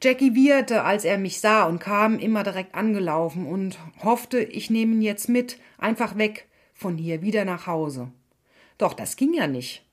Jackie 0.03 0.35
wieherte, 0.35 0.85
als 0.85 1.05
er 1.05 1.19
mich 1.19 1.41
sah 1.41 1.65
und 1.65 1.81
kam 1.81 2.19
immer 2.19 2.45
direkt 2.45 2.75
angelaufen 2.75 3.47
und 3.47 3.79
hoffte, 4.03 4.39
ich 4.39 4.71
nehme 4.71 4.95
ihn 4.95 5.03
jetzt 5.03 5.29
mit, 5.29 5.59
einfach 5.77 6.17
weg 6.17 6.47
von 6.73 6.97
hier, 6.97 7.21
wieder 7.21 7.45
nach 7.45 7.67
Hause. 7.67 8.13
Doch 8.79 8.95
das 8.95 9.17
ging 9.17 9.35
ja 9.35 9.49
nicht. 9.49 9.85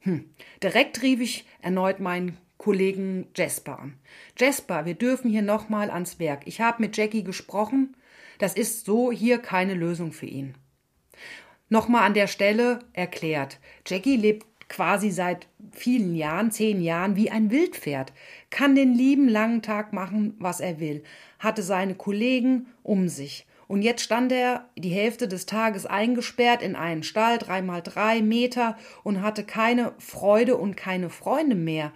Hm. 0.00 0.30
Direkt 0.62 1.02
rief 1.02 1.20
ich 1.20 1.46
erneut 1.62 2.00
meinen 2.00 2.36
Kollegen 2.58 3.28
Jasper 3.34 3.78
an. 3.78 3.94
Jasper, 4.38 4.84
wir 4.84 4.94
dürfen 4.94 5.30
hier 5.30 5.42
nochmal 5.42 5.90
ans 5.90 6.18
Werk. 6.18 6.42
Ich 6.44 6.60
habe 6.60 6.82
mit 6.82 6.96
Jackie 6.96 7.24
gesprochen. 7.24 7.96
Das 8.38 8.54
ist 8.54 8.84
so 8.84 9.10
hier 9.10 9.38
keine 9.38 9.72
Lösung 9.72 10.12
für 10.12 10.26
ihn. 10.26 10.54
Nochmal 11.70 12.04
an 12.04 12.14
der 12.14 12.26
Stelle 12.26 12.80
erklärt. 12.92 13.58
Jackie 13.86 14.16
lebt 14.16 14.46
quasi 14.70 15.10
seit 15.10 15.48
vielen 15.72 16.14
Jahren, 16.14 16.50
zehn 16.50 16.80
Jahren, 16.80 17.16
wie 17.16 17.30
ein 17.30 17.50
Wildpferd, 17.50 18.14
kann 18.48 18.74
den 18.74 18.94
lieben 18.94 19.28
langen 19.28 19.60
Tag 19.60 19.92
machen, 19.92 20.34
was 20.38 20.60
er 20.60 20.80
will, 20.80 21.02
hatte 21.38 21.62
seine 21.62 21.94
Kollegen 21.94 22.68
um 22.82 23.08
sich. 23.08 23.46
Und 23.66 23.82
jetzt 23.82 24.02
stand 24.02 24.32
er 24.32 24.68
die 24.76 24.90
Hälfte 24.90 25.28
des 25.28 25.46
Tages 25.46 25.86
eingesperrt 25.86 26.62
in 26.62 26.74
einen 26.76 27.02
Stall, 27.02 27.38
drei 27.38 27.62
mal 27.62 27.82
drei 27.82 28.22
Meter, 28.22 28.76
und 29.02 29.22
hatte 29.22 29.44
keine 29.44 29.92
Freude 29.98 30.56
und 30.56 30.76
keine 30.76 31.10
Freunde 31.10 31.56
mehr. 31.56 31.92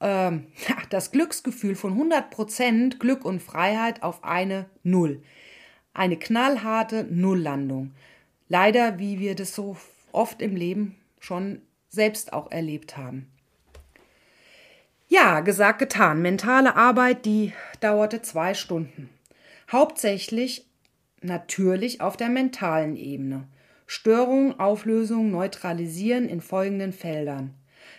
Ähm, 0.00 0.46
das 0.90 1.12
Glücksgefühl 1.12 1.74
von 1.74 1.92
100 1.92 2.30
Prozent 2.30 3.00
Glück 3.00 3.24
und 3.24 3.42
Freiheit 3.42 4.02
auf 4.02 4.24
eine 4.24 4.66
Null. 4.82 5.22
Eine 5.94 6.18
knallharte 6.18 7.04
Nulllandung. 7.04 7.92
Leider, 8.48 8.98
wie 8.98 9.18
wir 9.18 9.34
das 9.34 9.54
so 9.54 9.76
oft 10.12 10.40
im 10.42 10.54
Leben 10.54 10.96
schon 11.18 11.60
selbst 11.88 12.32
auch 12.32 12.50
erlebt 12.50 12.96
haben. 12.96 13.30
Ja, 15.08 15.40
gesagt, 15.40 15.78
getan. 15.78 16.20
Mentale 16.20 16.74
Arbeit, 16.74 17.26
die 17.26 17.52
dauerte 17.80 18.22
zwei 18.22 18.54
Stunden. 18.54 19.08
Hauptsächlich 19.70 20.66
natürlich 21.22 22.00
auf 22.00 22.16
der 22.16 22.28
mentalen 22.28 22.96
Ebene. 22.96 23.46
Störung, 23.86 24.58
Auflösung, 24.58 25.30
Neutralisieren 25.30 26.28
in 26.28 26.40
folgenden 26.40 26.92
Feldern. 26.92 27.54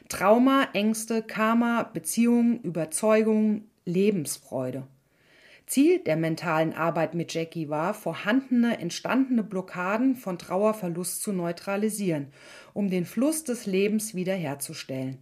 Trauma, 0.10 0.68
Ängste, 0.74 1.22
Karma, 1.22 1.84
Beziehungen, 1.84 2.62
Überzeugungen, 2.62 3.70
Lebensfreude. 3.86 4.88
Ziel 5.68 6.00
der 6.00 6.16
mentalen 6.16 6.74
Arbeit 6.74 7.14
mit 7.14 7.34
Jackie 7.34 7.68
war, 7.68 7.94
vorhandene, 7.94 8.80
entstandene 8.80 9.44
Blockaden 9.44 10.16
von 10.16 10.40
Trauerverlust 10.40 11.22
zu 11.22 11.34
neutralisieren, 11.34 12.28
um 12.74 12.90
den 12.90 13.04
Fluss 13.04 13.44
des 13.44 13.66
Lebens 13.66 14.16
wiederherzustellen. 14.16 15.20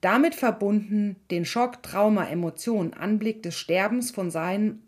Damit 0.00 0.34
verbunden 0.34 1.16
den 1.30 1.44
Schock, 1.44 1.82
Trauma, 1.82 2.26
Emotionen, 2.26 2.94
Anblick 2.94 3.42
des 3.42 3.56
Sterbens 3.56 4.10
von 4.10 4.30
seinen 4.30 4.82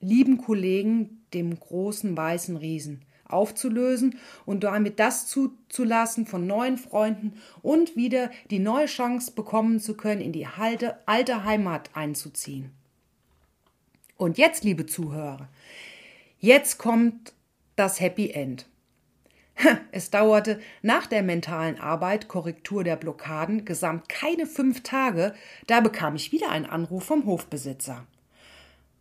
lieben 0.00 0.36
Kollegen, 0.36 1.24
dem 1.32 1.58
großen 1.58 2.14
weißen 2.14 2.58
Riesen, 2.58 3.06
aufzulösen 3.26 4.18
und 4.44 4.64
damit 4.64 5.00
das 5.00 5.26
zuzulassen 5.26 6.26
von 6.26 6.46
neuen 6.46 6.76
Freunden 6.76 7.34
und 7.62 7.96
wieder 7.96 8.30
die 8.50 8.58
neue 8.58 8.86
Chance 8.86 9.32
bekommen 9.32 9.80
zu 9.80 9.96
können, 9.96 10.20
in 10.20 10.32
die 10.32 10.46
alte, 10.46 10.98
alte 11.06 11.44
Heimat 11.44 11.90
einzuziehen. 11.94 12.70
Und 14.16 14.38
jetzt, 14.38 14.64
liebe 14.64 14.86
Zuhörer, 14.86 15.48
jetzt 16.38 16.78
kommt 16.78 17.32
das 17.76 18.00
Happy 18.00 18.30
End. 18.30 18.66
Es 19.92 20.10
dauerte 20.10 20.60
nach 20.82 21.06
der 21.06 21.22
mentalen 21.22 21.78
Arbeit, 21.78 22.28
Korrektur 22.28 22.84
der 22.84 22.96
Blockaden, 22.96 23.64
gesamt 23.64 24.08
keine 24.08 24.46
fünf 24.46 24.82
Tage, 24.82 25.34
da 25.66 25.80
bekam 25.80 26.16
ich 26.16 26.32
wieder 26.32 26.50
einen 26.50 26.66
Anruf 26.66 27.04
vom 27.04 27.26
Hofbesitzer. 27.26 28.06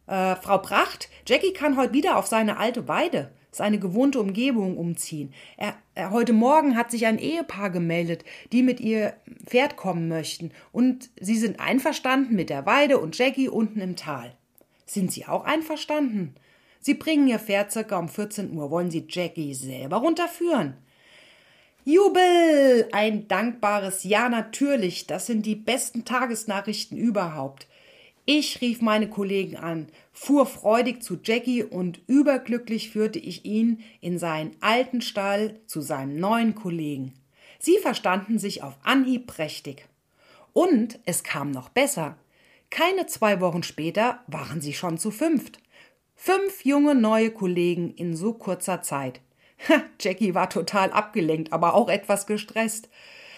Äh, 0.08 0.36
Frau 0.36 0.58
Pracht, 0.60 1.10
Jackie 1.25 1.53
kann 1.53 1.77
heute 1.77 1.93
wieder 1.93 2.17
auf 2.17 2.27
seine 2.27 2.58
alte 2.58 2.88
Weide, 2.88 3.32
seine 3.51 3.79
gewohnte 3.79 4.20
Umgebung 4.20 4.77
umziehen. 4.77 5.34
Er, 5.58 5.75
er, 5.96 6.12
heute 6.12 6.34
Morgen 6.34 6.75
hat 6.75 6.91
sich 6.91 7.05
ein 7.05 7.20
Ehepaar 7.20 7.70
gemeldet, 7.70 8.25
die 8.51 8.63
mit 8.63 8.79
ihr 8.79 9.13
Pferd 9.46 9.77
kommen 9.77 10.08
möchten, 10.08 10.51
und 10.72 11.10
sie 11.20 11.38
sind 11.38 11.60
einverstanden 11.60 12.36
mit 12.36 12.50
der 12.50 12.65
Weide 12.65 12.98
und 13.00 13.17
Jackie 13.17 13.50
unten 13.50 13.79
im 13.79 13.96
Tal. 13.96 14.36
Sind 14.86 15.12
Sie 15.12 15.25
auch 15.25 15.46
einverstanden? 15.46 16.36
Sie 16.80 16.94
bringen 16.94 17.28
Ihr 17.28 17.40
Pferd 17.40 17.72
circa 17.72 17.98
um 17.98 18.10
14 18.10 18.54
Uhr. 18.56 18.70
Wollen 18.70 18.92
Sie 18.92 19.06
Jackie 19.08 19.54
selber 19.54 19.98
runterführen? 19.98 20.75
Jubel! 21.86 22.88
Ein 22.92 23.28
dankbares 23.28 24.04
Ja 24.04 24.30
natürlich. 24.30 25.08
Das 25.08 25.25
sind 25.25 25.46
die 25.46 25.56
besten 25.56 26.06
Tagesnachrichten 26.06 26.98
überhaupt. 26.98 27.68
Ich 28.25 28.62
rief 28.62 28.82
meine 28.82 29.10
Kollegen 29.10 29.58
an, 29.58 29.88
fuhr 30.13 30.46
freudig 30.46 31.04
zu 31.04 31.20
Jackie 31.22 31.63
und 31.63 32.00
überglücklich 32.08 32.90
führte 32.90 33.20
ich 33.20 33.44
ihn 33.44 33.84
in 34.00 34.18
seinen 34.18 34.56
alten 34.62 35.02
Stall 35.02 35.60
zu 35.68 35.82
seinem 35.82 36.18
neuen 36.20 36.56
Kollegen. 36.56 37.13
Sie 37.60 37.78
verstanden 37.80 38.40
sich 38.40 38.63
auf 38.63 38.78
Anhieb 38.84 39.28
prächtig. 39.28 39.86
Und 40.54 41.00
es 41.06 41.24
kam 41.24 41.52
noch 41.52 41.68
besser. 41.68 42.18
Keine 42.74 43.06
zwei 43.06 43.39
Wochen 43.39 43.62
später 43.62 44.24
waren 44.25 44.60
sie 44.60 44.74
schon 44.74 44.98
zu 44.98 45.12
fünft. 45.12 45.60
Fünf 46.15 46.65
junge 46.65 46.96
neue 46.96 47.30
Kollegen 47.30 47.94
in 47.94 48.15
so 48.15 48.34
kurzer 48.34 48.82
Zeit. 48.82 49.22
Jackie 50.01 50.34
war 50.34 50.50
total 50.50 50.92
abgelenkt, 50.92 51.53
aber 51.53 51.75
auch 51.75 51.88
etwas 51.88 52.25
gestresst. 52.25 52.89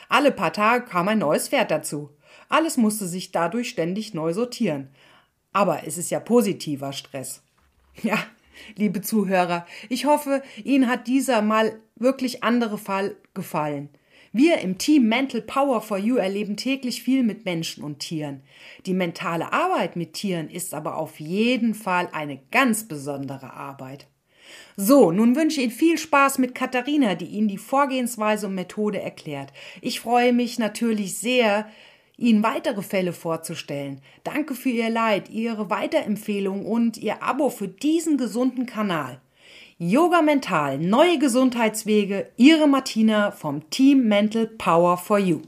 Alle 0.07 0.31
paar 0.31 0.53
Tage 0.53 0.85
kam 0.85 1.09
ein 1.09 1.17
neues 1.17 1.49
Pferd 1.49 1.69
dazu. 1.69 2.11
Alles 2.47 2.77
musste 2.77 3.07
sich 3.07 3.33
dadurch 3.33 3.67
ständig 3.67 4.13
neu 4.13 4.31
sortieren. 4.31 4.87
Aber 5.51 5.85
es 5.85 5.97
ist 5.97 6.11
ja 6.11 6.21
positiver 6.21 6.93
Stress. 6.93 7.43
Ja, 8.03 8.17
liebe 8.77 9.01
Zuhörer, 9.01 9.65
ich 9.89 10.05
hoffe, 10.05 10.43
Ihnen 10.63 10.89
hat 10.89 11.07
dieser 11.07 11.41
mal 11.41 11.77
wirklich 11.97 12.41
andere 12.41 12.77
Fall 12.77 13.17
gefallen. 13.33 13.89
Wir 14.37 14.57
im 14.57 14.77
Team 14.77 15.07
Mental 15.07 15.39
Power 15.39 15.79
for 15.79 15.97
You 15.97 16.17
erleben 16.17 16.57
täglich 16.57 17.01
viel 17.01 17.23
mit 17.23 17.45
Menschen 17.45 17.85
und 17.85 17.99
Tieren. 17.99 18.41
Die 18.85 18.93
mentale 18.93 19.53
Arbeit 19.53 19.95
mit 19.95 20.11
Tieren 20.11 20.49
ist 20.49 20.73
aber 20.73 20.97
auf 20.97 21.21
jeden 21.21 21.73
Fall 21.73 22.09
eine 22.11 22.41
ganz 22.51 22.85
besondere 22.85 23.53
Arbeit. 23.53 24.07
So, 24.75 25.13
nun 25.13 25.37
wünsche 25.37 25.61
ich 25.61 25.67
Ihnen 25.67 25.71
viel 25.71 25.97
Spaß 25.97 26.39
mit 26.39 26.53
Katharina, 26.53 27.15
die 27.15 27.27
Ihnen 27.27 27.47
die 27.47 27.57
Vorgehensweise 27.57 28.47
und 28.47 28.55
Methode 28.55 28.99
erklärt. 28.99 29.53
Ich 29.79 30.01
freue 30.01 30.33
mich 30.33 30.59
natürlich 30.59 31.17
sehr, 31.17 31.69
Ihnen 32.17 32.43
weitere 32.43 32.81
Fälle 32.81 33.13
vorzustellen. 33.13 34.01
Danke 34.25 34.53
für 34.53 34.67
Ihr 34.67 34.89
Leid, 34.89 35.29
Ihre 35.29 35.69
Weiterempfehlung 35.69 36.65
und 36.65 36.97
Ihr 36.97 37.23
Abo 37.23 37.49
für 37.49 37.69
diesen 37.69 38.17
gesunden 38.17 38.65
Kanal. 38.65 39.21
Yoga 39.77 40.21
Mental, 40.21 40.77
neue 40.77 41.19
Gesundheitswege, 41.19 42.27
Ihre 42.37 42.65
Martina 42.65 43.31
vom 43.31 43.69
Team 43.69 44.07
Mental 44.07 44.47
Power 44.47 44.97
for 44.97 45.19
You. 45.19 45.41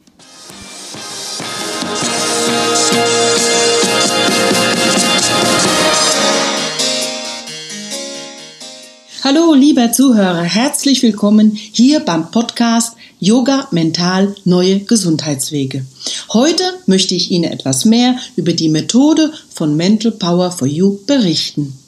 Hallo, 9.24 9.54
lieber 9.54 9.94
Zuhörer, 9.94 10.44
herzlich 10.44 11.02
willkommen 11.04 11.52
hier 11.56 12.02
beim 12.02 12.30
Podcast 12.30 12.98
Yoga 13.22 13.70
Mental 13.72 14.36
Neue 14.44 14.82
Gesundheitswege. 14.82 15.86
Heute 16.34 16.64
möchte 16.86 17.16
ich 17.16 17.32
Ihnen 17.32 17.46
etwas 17.46 17.86
mehr 17.86 18.18
über 18.36 18.52
die 18.52 18.68
Methode 18.68 19.32
von 19.54 19.78
Mental 19.78 20.12
Power 20.12 20.52
for 20.52 20.68
You 20.68 21.00
berichten. 21.08 21.80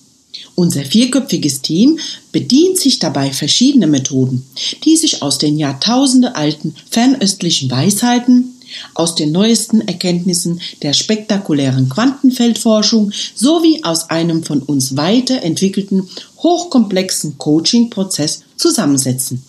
Unser 0.60 0.84
vierköpfiges 0.84 1.62
Team 1.62 2.00
bedient 2.34 2.78
sich 2.78 3.00
dabei 3.00 3.32
verschiedener 3.32 3.88
Methoden, 3.88 4.45
die 4.84 4.98
sich 4.98 5.22
aus 5.22 5.38
den 5.38 5.58
Jahrtausende 5.58 6.36
alten 6.36 6.76
fernöstlichen 6.91 7.72
Weisheiten, 7.72 8.56
aus 8.93 9.15
den 9.15 9.32
neuesten 9.32 9.80
Erkenntnissen 9.80 10.60
der 10.82 10.91
spektakulären 10.91 11.88
Quantenfeldforschung 11.88 13.13
sowie 13.36 13.86
aus 13.86 14.10
einem 14.10 14.43
von 14.43 14.62
uns 14.62 14.98
weiterentwickelten 14.98 16.10
hochkomplexen 16.39 17.38
Coaching-Prozess 17.38 18.41
zusammensetzen. 18.58 19.41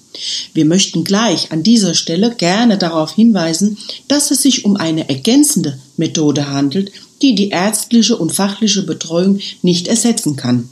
Wir 0.54 0.64
möchten 0.64 1.02
gleich 1.02 1.50
an 1.50 1.64
dieser 1.64 1.94
Stelle 1.94 2.36
gerne 2.36 2.78
darauf 2.78 3.16
hinweisen, 3.16 3.78
dass 4.06 4.30
es 4.30 4.42
sich 4.42 4.64
um 4.64 4.76
eine 4.76 5.08
ergänzende 5.08 5.76
Methode 5.96 6.50
handelt, 6.50 6.92
die 7.20 7.34
die 7.34 7.48
ärztliche 7.48 8.16
und 8.16 8.30
fachliche 8.30 8.84
Betreuung 8.84 9.40
nicht 9.62 9.88
ersetzen 9.88 10.36
kann. 10.36 10.68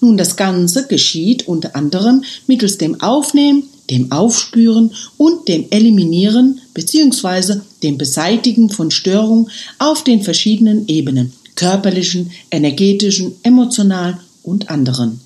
Nun, 0.00 0.16
das 0.16 0.36
Ganze 0.36 0.86
geschieht 0.86 1.48
unter 1.48 1.76
anderem 1.76 2.24
mittels 2.46 2.78
dem 2.78 3.00
Aufnehmen, 3.00 3.64
dem 3.90 4.10
Aufspüren 4.12 4.92
und 5.16 5.48
dem 5.48 5.66
Eliminieren 5.70 6.60
bzw. 6.72 7.60
dem 7.82 7.98
Beseitigen 7.98 8.70
von 8.70 8.90
Störungen 8.90 9.50
auf 9.78 10.04
den 10.04 10.22
verschiedenen 10.22 10.88
Ebenen 10.88 11.32
körperlichen, 11.56 12.30
energetischen, 12.50 13.36
emotionalen 13.42 14.18
und 14.42 14.70
anderen. 14.70 15.20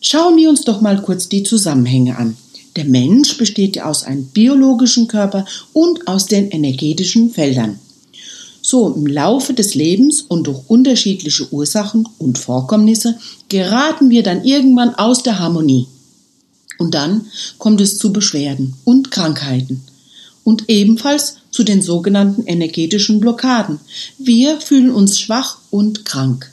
Schauen 0.00 0.36
wir 0.36 0.48
uns 0.48 0.62
doch 0.62 0.80
mal 0.80 1.00
kurz 1.02 1.28
die 1.28 1.42
Zusammenhänge 1.42 2.16
an. 2.16 2.36
Der 2.76 2.84
Mensch 2.84 3.38
besteht 3.38 3.76
ja 3.76 3.86
aus 3.86 4.04
einem 4.04 4.26
biologischen 4.26 5.08
Körper 5.08 5.46
und 5.72 6.06
aus 6.06 6.26
den 6.26 6.50
energetischen 6.50 7.30
Feldern. 7.30 7.78
So 8.68 8.92
im 8.92 9.06
Laufe 9.06 9.54
des 9.54 9.76
Lebens 9.76 10.22
und 10.22 10.48
durch 10.48 10.58
unterschiedliche 10.66 11.52
Ursachen 11.52 12.08
und 12.18 12.36
Vorkommnisse 12.36 13.16
geraten 13.48 14.10
wir 14.10 14.24
dann 14.24 14.42
irgendwann 14.42 14.92
aus 14.96 15.22
der 15.22 15.38
Harmonie. 15.38 15.86
Und 16.76 16.92
dann 16.92 17.26
kommt 17.58 17.80
es 17.80 17.96
zu 17.96 18.12
Beschwerden 18.12 18.74
und 18.82 19.12
Krankheiten 19.12 19.82
und 20.42 20.68
ebenfalls 20.68 21.36
zu 21.52 21.62
den 21.62 21.80
sogenannten 21.80 22.44
energetischen 22.44 23.20
Blockaden. 23.20 23.78
Wir 24.18 24.60
fühlen 24.60 24.90
uns 24.90 25.20
schwach 25.20 25.58
und 25.70 26.04
krank. 26.04 26.50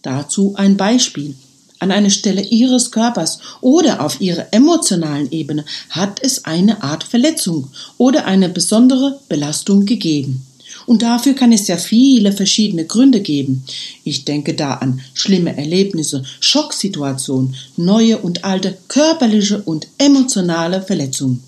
Dazu 0.00 0.54
ein 0.56 0.78
Beispiel. 0.78 1.34
An 1.78 1.90
einer 1.90 2.08
Stelle 2.08 2.40
Ihres 2.40 2.90
Körpers 2.90 3.38
oder 3.60 4.02
auf 4.02 4.22
Ihrer 4.22 4.46
emotionalen 4.52 5.30
Ebene 5.30 5.66
hat 5.90 6.22
es 6.22 6.46
eine 6.46 6.82
Art 6.82 7.04
Verletzung 7.04 7.68
oder 7.98 8.24
eine 8.24 8.48
besondere 8.48 9.20
Belastung 9.28 9.84
gegeben. 9.84 10.47
Und 10.88 11.02
dafür 11.02 11.34
kann 11.34 11.52
es 11.52 11.68
ja 11.68 11.76
viele 11.76 12.32
verschiedene 12.32 12.86
Gründe 12.86 13.20
geben. 13.20 13.62
Ich 14.04 14.24
denke 14.24 14.54
da 14.54 14.72
an 14.76 15.02
schlimme 15.12 15.54
Erlebnisse, 15.54 16.24
Schocksituationen, 16.40 17.54
neue 17.76 18.16
und 18.16 18.42
alte 18.44 18.78
körperliche 18.88 19.60
und 19.60 19.86
emotionale 19.98 20.80
Verletzungen. 20.80 21.42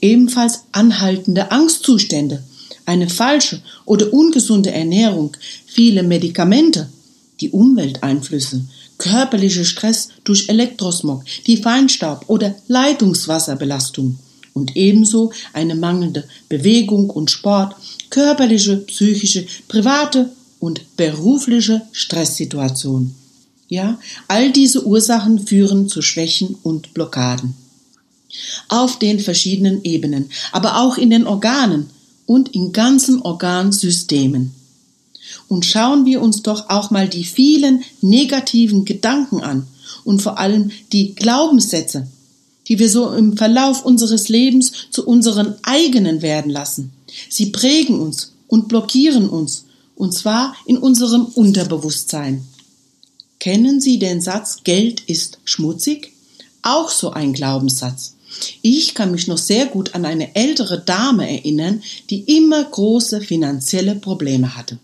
Ebenfalls 0.00 0.64
anhaltende 0.72 1.52
Angstzustände, 1.52 2.42
eine 2.84 3.08
falsche 3.08 3.62
oder 3.84 4.12
ungesunde 4.12 4.72
Ernährung, 4.72 5.36
viele 5.66 6.02
Medikamente, 6.02 6.88
die 7.40 7.50
Umwelteinflüsse, 7.50 8.64
körperlicher 8.98 9.64
Stress 9.64 10.08
durch 10.24 10.48
Elektrosmog, 10.48 11.22
die 11.46 11.58
Feinstaub 11.58 12.24
oder 12.26 12.56
Leitungswasserbelastung 12.66 14.18
und 14.52 14.76
ebenso 14.76 15.32
eine 15.52 15.74
mangelnde 15.74 16.24
Bewegung 16.48 17.08
und 17.10 17.30
Sport, 17.30 17.76
körperliche, 18.10 18.76
psychische, 18.76 19.46
private 19.68 20.30
und 20.58 20.96
berufliche 20.96 21.82
Stresssituation. 21.92 23.14
Ja, 23.68 23.98
all 24.28 24.50
diese 24.50 24.84
Ursachen 24.84 25.46
führen 25.46 25.88
zu 25.88 26.02
Schwächen 26.02 26.56
und 26.62 26.92
Blockaden. 26.92 27.54
Auf 28.68 28.98
den 28.98 29.20
verschiedenen 29.20 29.84
Ebenen, 29.84 30.30
aber 30.52 30.80
auch 30.80 30.98
in 30.98 31.10
den 31.10 31.26
Organen 31.26 31.90
und 32.26 32.50
in 32.54 32.72
ganzen 32.72 33.22
Organsystemen. 33.22 34.52
und 35.48 35.64
schauen 35.66 36.04
wir 36.06 36.22
uns 36.22 36.42
doch 36.42 36.70
auch 36.70 36.90
mal 36.90 37.08
die 37.08 37.24
vielen 37.24 37.82
negativen 38.00 38.84
Gedanken 38.84 39.40
an 39.40 39.66
und 40.04 40.22
vor 40.22 40.38
allem 40.38 40.70
die 40.92 41.14
Glaubenssätze, 41.14 42.06
die 42.68 42.78
wir 42.78 42.88
so 42.88 43.12
im 43.12 43.36
Verlauf 43.36 43.84
unseres 43.84 44.28
Lebens 44.28 44.72
zu 44.90 45.06
unseren 45.06 45.56
eigenen 45.62 46.22
werden 46.22 46.50
lassen. 46.50 46.92
Sie 47.28 47.46
prägen 47.46 48.00
uns 48.00 48.32
und 48.48 48.68
blockieren 48.68 49.28
uns, 49.28 49.64
und 49.94 50.12
zwar 50.12 50.54
in 50.66 50.78
unserem 50.78 51.26
Unterbewusstsein. 51.26 52.44
Kennen 53.38 53.80
Sie 53.80 53.98
den 53.98 54.20
Satz 54.20 54.64
Geld 54.64 55.00
ist 55.06 55.38
schmutzig? 55.44 56.12
Auch 56.62 56.90
so 56.90 57.10
ein 57.10 57.32
Glaubenssatz. 57.32 58.14
Ich 58.62 58.94
kann 58.94 59.12
mich 59.12 59.26
noch 59.26 59.38
sehr 59.38 59.66
gut 59.66 59.94
an 59.94 60.04
eine 60.04 60.34
ältere 60.36 60.80
Dame 60.80 61.28
erinnern, 61.28 61.82
die 62.10 62.20
immer 62.36 62.62
große 62.62 63.20
finanzielle 63.20 63.96
Probleme 63.96 64.56
hatte. 64.56 64.78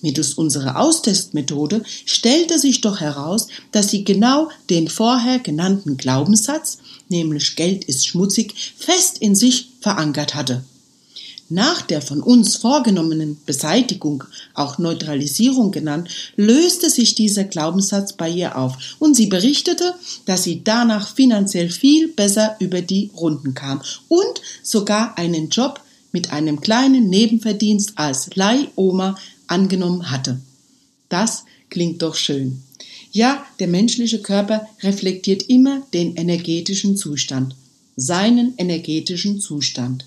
Mittels 0.00 0.34
unserer 0.34 0.80
Austestmethode 0.80 1.82
stellte 2.04 2.58
sich 2.58 2.80
doch 2.80 3.00
heraus, 3.00 3.48
dass 3.70 3.90
sie 3.90 4.04
genau 4.04 4.48
den 4.70 4.88
vorher 4.88 5.38
genannten 5.38 5.96
Glaubenssatz, 5.96 6.78
nämlich 7.08 7.56
Geld 7.56 7.84
ist 7.84 8.06
schmutzig, 8.06 8.54
fest 8.76 9.18
in 9.18 9.34
sich 9.34 9.68
verankert 9.80 10.34
hatte. 10.34 10.64
Nach 11.48 11.82
der 11.82 12.00
von 12.00 12.22
uns 12.22 12.56
vorgenommenen 12.56 13.36
Beseitigung, 13.44 14.24
auch 14.54 14.78
Neutralisierung 14.78 15.70
genannt, 15.70 16.08
löste 16.36 16.88
sich 16.88 17.14
dieser 17.14 17.44
Glaubenssatz 17.44 18.14
bei 18.14 18.28
ihr 18.28 18.56
auf 18.56 18.96
und 18.98 19.14
sie 19.14 19.26
berichtete, 19.26 19.94
dass 20.24 20.44
sie 20.44 20.62
danach 20.64 21.14
finanziell 21.14 21.68
viel 21.68 22.08
besser 22.08 22.56
über 22.58 22.80
die 22.80 23.10
Runden 23.14 23.54
kam 23.54 23.82
und 24.08 24.40
sogar 24.62 25.18
einen 25.18 25.50
Job 25.50 25.80
mit 26.12 26.32
einem 26.32 26.60
kleinen 26.60 27.08
Nebenverdienst 27.08 27.92
als 27.96 28.34
Leihoma 28.34 29.16
angenommen 29.46 30.10
hatte. 30.10 30.40
Das 31.08 31.44
klingt 31.68 32.02
doch 32.02 32.14
schön. 32.14 32.62
Ja, 33.12 33.44
der 33.58 33.68
menschliche 33.68 34.20
Körper 34.20 34.66
reflektiert 34.82 35.42
immer 35.42 35.82
den 35.92 36.16
energetischen 36.16 36.96
Zustand, 36.96 37.54
seinen 37.96 38.54
energetischen 38.56 39.40
Zustand. 39.40 40.06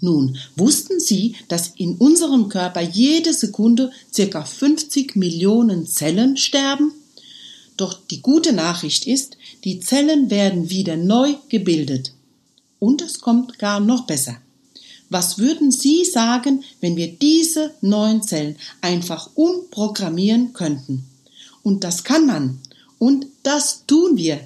Nun, 0.00 0.36
wussten 0.56 1.00
Sie, 1.00 1.36
dass 1.48 1.72
in 1.76 1.96
unserem 1.96 2.48
Körper 2.48 2.80
jede 2.80 3.32
Sekunde 3.32 3.90
circa 4.12 4.44
50 4.44 5.16
Millionen 5.16 5.86
Zellen 5.86 6.36
sterben? 6.36 6.92
Doch 7.76 7.98
die 8.10 8.22
gute 8.22 8.52
Nachricht 8.52 9.06
ist, 9.06 9.36
die 9.64 9.80
Zellen 9.80 10.30
werden 10.30 10.70
wieder 10.70 10.96
neu 10.96 11.34
gebildet. 11.48 12.12
Und 12.78 13.02
es 13.02 13.20
kommt 13.20 13.58
gar 13.58 13.80
noch 13.80 14.06
besser. 14.06 14.36
Was 15.08 15.38
würden 15.38 15.70
Sie 15.70 16.04
sagen, 16.04 16.64
wenn 16.80 16.96
wir 16.96 17.12
diese 17.12 17.74
neuen 17.80 18.22
Zellen 18.22 18.56
einfach 18.80 19.30
umprogrammieren 19.34 20.52
könnten? 20.52 21.04
Und 21.62 21.84
das 21.84 22.02
kann 22.02 22.26
man. 22.26 22.58
Und 22.98 23.26
das 23.42 23.84
tun 23.86 24.16
wir. 24.16 24.40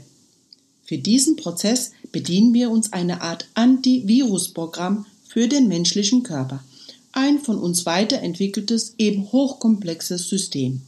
Für 0.84 0.98
diesen 0.98 1.36
Prozess 1.36 1.92
bedienen 2.10 2.52
wir 2.52 2.70
uns 2.70 2.92
einer 2.92 3.22
Art 3.22 3.48
Antivirusprogramm 3.54 5.06
für 5.30 5.46
den 5.46 5.68
menschlichen 5.68 6.24
Körper. 6.24 6.64
Ein 7.12 7.38
von 7.38 7.56
uns 7.56 7.86
weiterentwickeltes, 7.86 8.94
eben 8.98 9.30
hochkomplexes 9.30 10.28
System. 10.28 10.80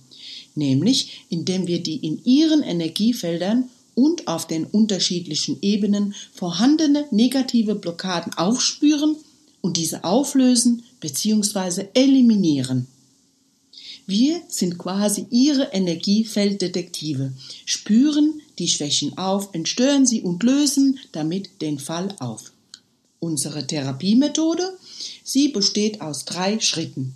Nämlich, 0.57 1.24
indem 1.28 1.68
wir 1.68 1.81
die 1.81 1.96
in 1.96 2.24
ihren 2.24 2.64
Energiefeldern 2.64 3.70
und 3.94 4.26
auf 4.26 4.48
den 4.48 4.64
unterschiedlichen 4.64 5.59
Ebenen 5.62 6.14
vorhandene 6.35 7.07
negative 7.12 7.76
Blockaden 7.76 8.35
aufspüren 8.35 9.14
und 9.61 9.76
diese 9.76 10.02
auflösen 10.02 10.83
bzw. 10.98 11.87
eliminieren. 11.94 12.88
Wir 14.09 14.42
sind 14.48 14.76
quasi 14.76 15.26
ihre 15.31 15.66
Energiefelddetektive, 15.72 17.33
spüren 17.64 18.40
die 18.59 18.66
Schwächen 18.66 19.16
auf, 19.16 19.50
entstören 19.52 20.05
sie 20.05 20.22
und 20.22 20.42
lösen 20.42 20.98
damit 21.12 21.62
den 21.62 21.78
Fall 21.78 22.16
auf. 22.18 22.50
Unsere 23.22 23.64
Therapiemethode, 23.64 24.76
sie 25.22 25.50
besteht 25.50 26.00
aus 26.00 26.24
drei 26.24 26.58
Schritten. 26.58 27.14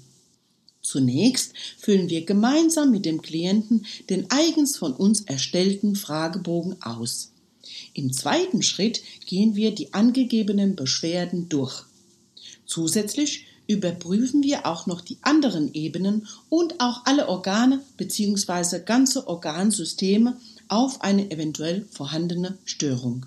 Zunächst 0.81 1.53
füllen 1.79 2.09
wir 2.09 2.25
gemeinsam 2.25 2.93
mit 2.93 3.05
dem 3.05 3.23
Klienten 3.23 3.85
den 4.09 4.31
eigens 4.31 4.77
von 4.77 4.93
uns 4.93 5.23
erstellten 5.23 5.97
Fragebogen 5.97 6.81
aus. 6.81 7.33
Im 7.93 8.13
zweiten 8.13 8.63
Schritt 8.63 9.03
gehen 9.27 9.57
wir 9.57 9.75
die 9.75 9.95
angegebenen 9.95 10.77
Beschwerden 10.77 11.49
durch. 11.49 11.83
Zusätzlich 12.67 13.47
überprüfen 13.67 14.45
wir 14.45 14.65
auch 14.65 14.87
noch 14.87 15.01
die 15.01 15.19
anderen 15.23 15.75
Ebenen 15.75 16.29
und 16.49 16.79
auch 16.79 17.05
alle 17.07 17.29
Organe 17.29 17.83
bzw. 17.97 18.79
ganze 18.79 19.27
Organsysteme 19.27 20.37
auf 20.69 21.01
eine 21.01 21.33
eventuell 21.33 21.85
vorhandene 21.91 22.59
Störung. 22.65 23.27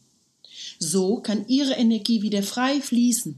So 0.83 1.17
kann 1.17 1.47
Ihre 1.47 1.73
Energie 1.73 2.23
wieder 2.23 2.41
frei 2.41 2.81
fließen. 2.81 3.35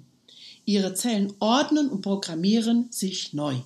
Ihre 0.63 0.93
Zellen 0.93 1.34
ordnen 1.39 1.89
und 1.89 1.99
programmieren 1.99 2.88
sich 2.89 3.34
neu. 3.34 3.58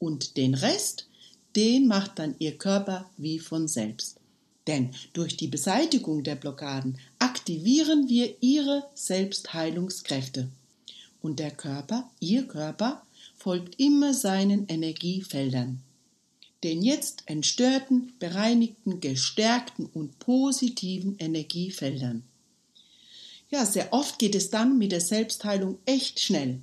Und 0.00 0.36
den 0.36 0.54
Rest, 0.54 1.06
den 1.54 1.86
macht 1.86 2.18
dann 2.18 2.34
Ihr 2.40 2.58
Körper 2.58 3.08
wie 3.16 3.38
von 3.38 3.68
selbst. 3.68 4.16
Denn 4.66 4.90
durch 5.12 5.36
die 5.36 5.46
Beseitigung 5.46 6.24
der 6.24 6.34
Blockaden 6.34 6.98
aktivieren 7.20 8.08
wir 8.08 8.42
Ihre 8.42 8.82
Selbstheilungskräfte. 8.94 10.48
Und 11.22 11.38
der 11.38 11.52
Körper, 11.52 12.10
Ihr 12.18 12.48
Körper, 12.48 13.02
folgt 13.36 13.78
immer 13.78 14.14
seinen 14.14 14.66
Energiefeldern. 14.66 15.80
Den 16.64 16.82
jetzt 16.82 17.22
entstörten, 17.26 18.14
bereinigten, 18.18 18.98
gestärkten 18.98 19.86
und 19.94 20.18
positiven 20.18 21.16
Energiefeldern. 21.20 22.24
Ja, 23.48 23.64
sehr 23.64 23.92
oft 23.92 24.18
geht 24.18 24.34
es 24.34 24.50
dann 24.50 24.78
mit 24.78 24.92
der 24.92 25.00
Selbstheilung 25.00 25.78
echt 25.86 26.20
schnell. 26.20 26.62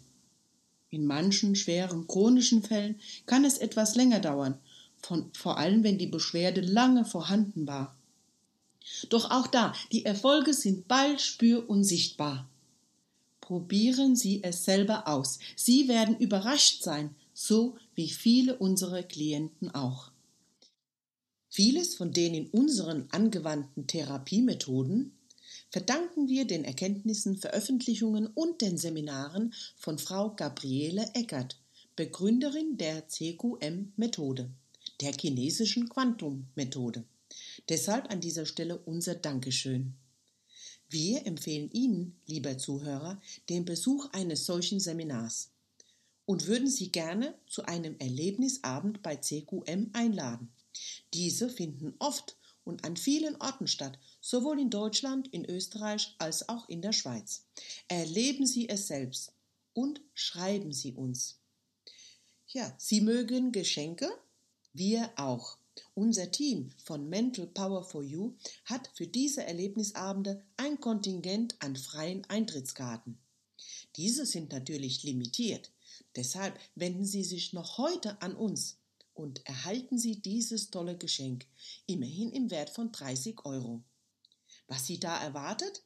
In 0.89 1.05
manchen 1.05 1.55
schweren 1.55 2.07
chronischen 2.07 2.61
Fällen 2.61 2.99
kann 3.25 3.45
es 3.45 3.57
etwas 3.57 3.95
länger 3.95 4.19
dauern, 4.19 4.59
von, 5.01 5.31
vor 5.33 5.57
allem 5.57 5.83
wenn 5.83 5.97
die 5.97 6.07
Beschwerde 6.07 6.61
lange 6.61 7.05
vorhanden 7.05 7.67
war. 7.67 7.95
Doch 9.09 9.31
auch 9.31 9.47
da, 9.47 9.73
die 9.91 10.05
Erfolge 10.05 10.53
sind 10.53 10.87
bald 10.87 11.21
spür- 11.21 11.69
und 11.69 11.83
sichtbar. 11.83 12.49
Probieren 13.39 14.15
Sie 14.15 14.43
es 14.43 14.65
selber 14.65 15.07
aus. 15.07 15.39
Sie 15.55 15.87
werden 15.87 16.17
überrascht 16.17 16.83
sein, 16.83 17.15
so 17.33 17.75
wie 17.95 18.09
viele 18.09 18.57
unserer 18.57 19.03
Klienten 19.03 19.73
auch. 19.73 20.11
Vieles 21.49 21.95
von 21.95 22.13
den 22.13 22.33
in 22.33 22.47
unseren 22.47 23.07
angewandten 23.11 23.85
Therapiemethoden 23.87 25.11
verdanken 25.73 26.27
wir 26.27 26.45
den 26.45 26.65
Erkenntnissen, 26.65 27.35
Veröffentlichungen 27.35 28.27
und 28.27 28.61
den 28.61 28.77
Seminaren 28.77 29.55
von 29.75 29.97
Frau 29.97 30.35
Gabriele 30.35 31.09
Eckert, 31.15 31.59
Begründerin 31.95 32.77
der 32.77 33.07
CQM-Methode, 33.07 34.51
der 35.01 35.13
chinesischen 35.19 35.89
Quantum-Methode. 35.89 37.05
Deshalb 37.69 38.11
an 38.11 38.21
dieser 38.21 38.45
Stelle 38.45 38.77
unser 38.85 39.15
Dankeschön. 39.15 39.95
Wir 40.89 41.25
empfehlen 41.25 41.71
Ihnen, 41.71 42.19
lieber 42.27 42.59
Zuhörer, 42.59 43.19
den 43.49 43.65
Besuch 43.65 44.07
eines 44.11 44.45
solchen 44.45 44.79
Seminars 44.79 45.49
und 46.27 46.45
würden 46.45 46.69
Sie 46.69 46.91
gerne 46.91 47.33
zu 47.47 47.65
einem 47.65 47.95
Erlebnisabend 47.97 49.01
bei 49.01 49.15
CQM 49.15 49.89
einladen. 49.93 50.51
Diese 51.15 51.49
finden 51.49 51.95
oft 51.97 52.37
und 52.63 52.85
an 52.85 52.95
vielen 52.95 53.35
Orten 53.41 53.65
statt, 53.65 53.97
sowohl 54.23 54.57
in 54.59 54.69
Deutschland, 54.69 55.27
in 55.33 55.43
Österreich 55.43 56.15
als 56.17 56.47
auch 56.47 56.69
in 56.69 56.81
der 56.81 56.93
Schweiz. 56.93 57.45
Erleben 57.89 58.47
Sie 58.47 58.69
es 58.69 58.87
selbst 58.87 59.33
und 59.73 59.99
schreiben 60.13 60.71
Sie 60.71 60.93
uns. 60.93 61.41
Ja, 62.47 62.73
Sie 62.77 63.01
mögen 63.01 63.51
Geschenke? 63.51 64.09
Wir 64.71 65.11
auch. 65.17 65.57
Unser 65.93 66.31
Team 66.31 66.71
von 66.77 67.09
Mental 67.09 67.47
Power 67.47 67.83
for 67.83 68.01
You 68.01 68.35
hat 68.63 68.89
für 68.93 69.07
diese 69.07 69.43
Erlebnisabende 69.43 70.41
ein 70.55 70.79
Kontingent 70.79 71.55
an 71.59 71.75
freien 71.75 72.23
Eintrittskarten. 72.29 73.17
Diese 73.97 74.25
sind 74.25 74.53
natürlich 74.53 75.03
limitiert. 75.03 75.71
Deshalb 76.15 76.57
wenden 76.75 77.05
Sie 77.05 77.23
sich 77.23 77.51
noch 77.51 77.77
heute 77.77 78.21
an 78.21 78.35
uns 78.35 78.77
und 79.13 79.45
erhalten 79.45 79.97
Sie 79.97 80.21
dieses 80.21 80.69
tolle 80.69 80.97
Geschenk, 80.97 81.45
immerhin 81.87 82.31
im 82.31 82.51
Wert 82.51 82.69
von 82.69 82.91
30 82.91 83.43
Euro. 83.45 83.83
Was 84.67 84.85
Sie 84.87 84.99
da 84.99 85.21
erwartet? 85.21 85.83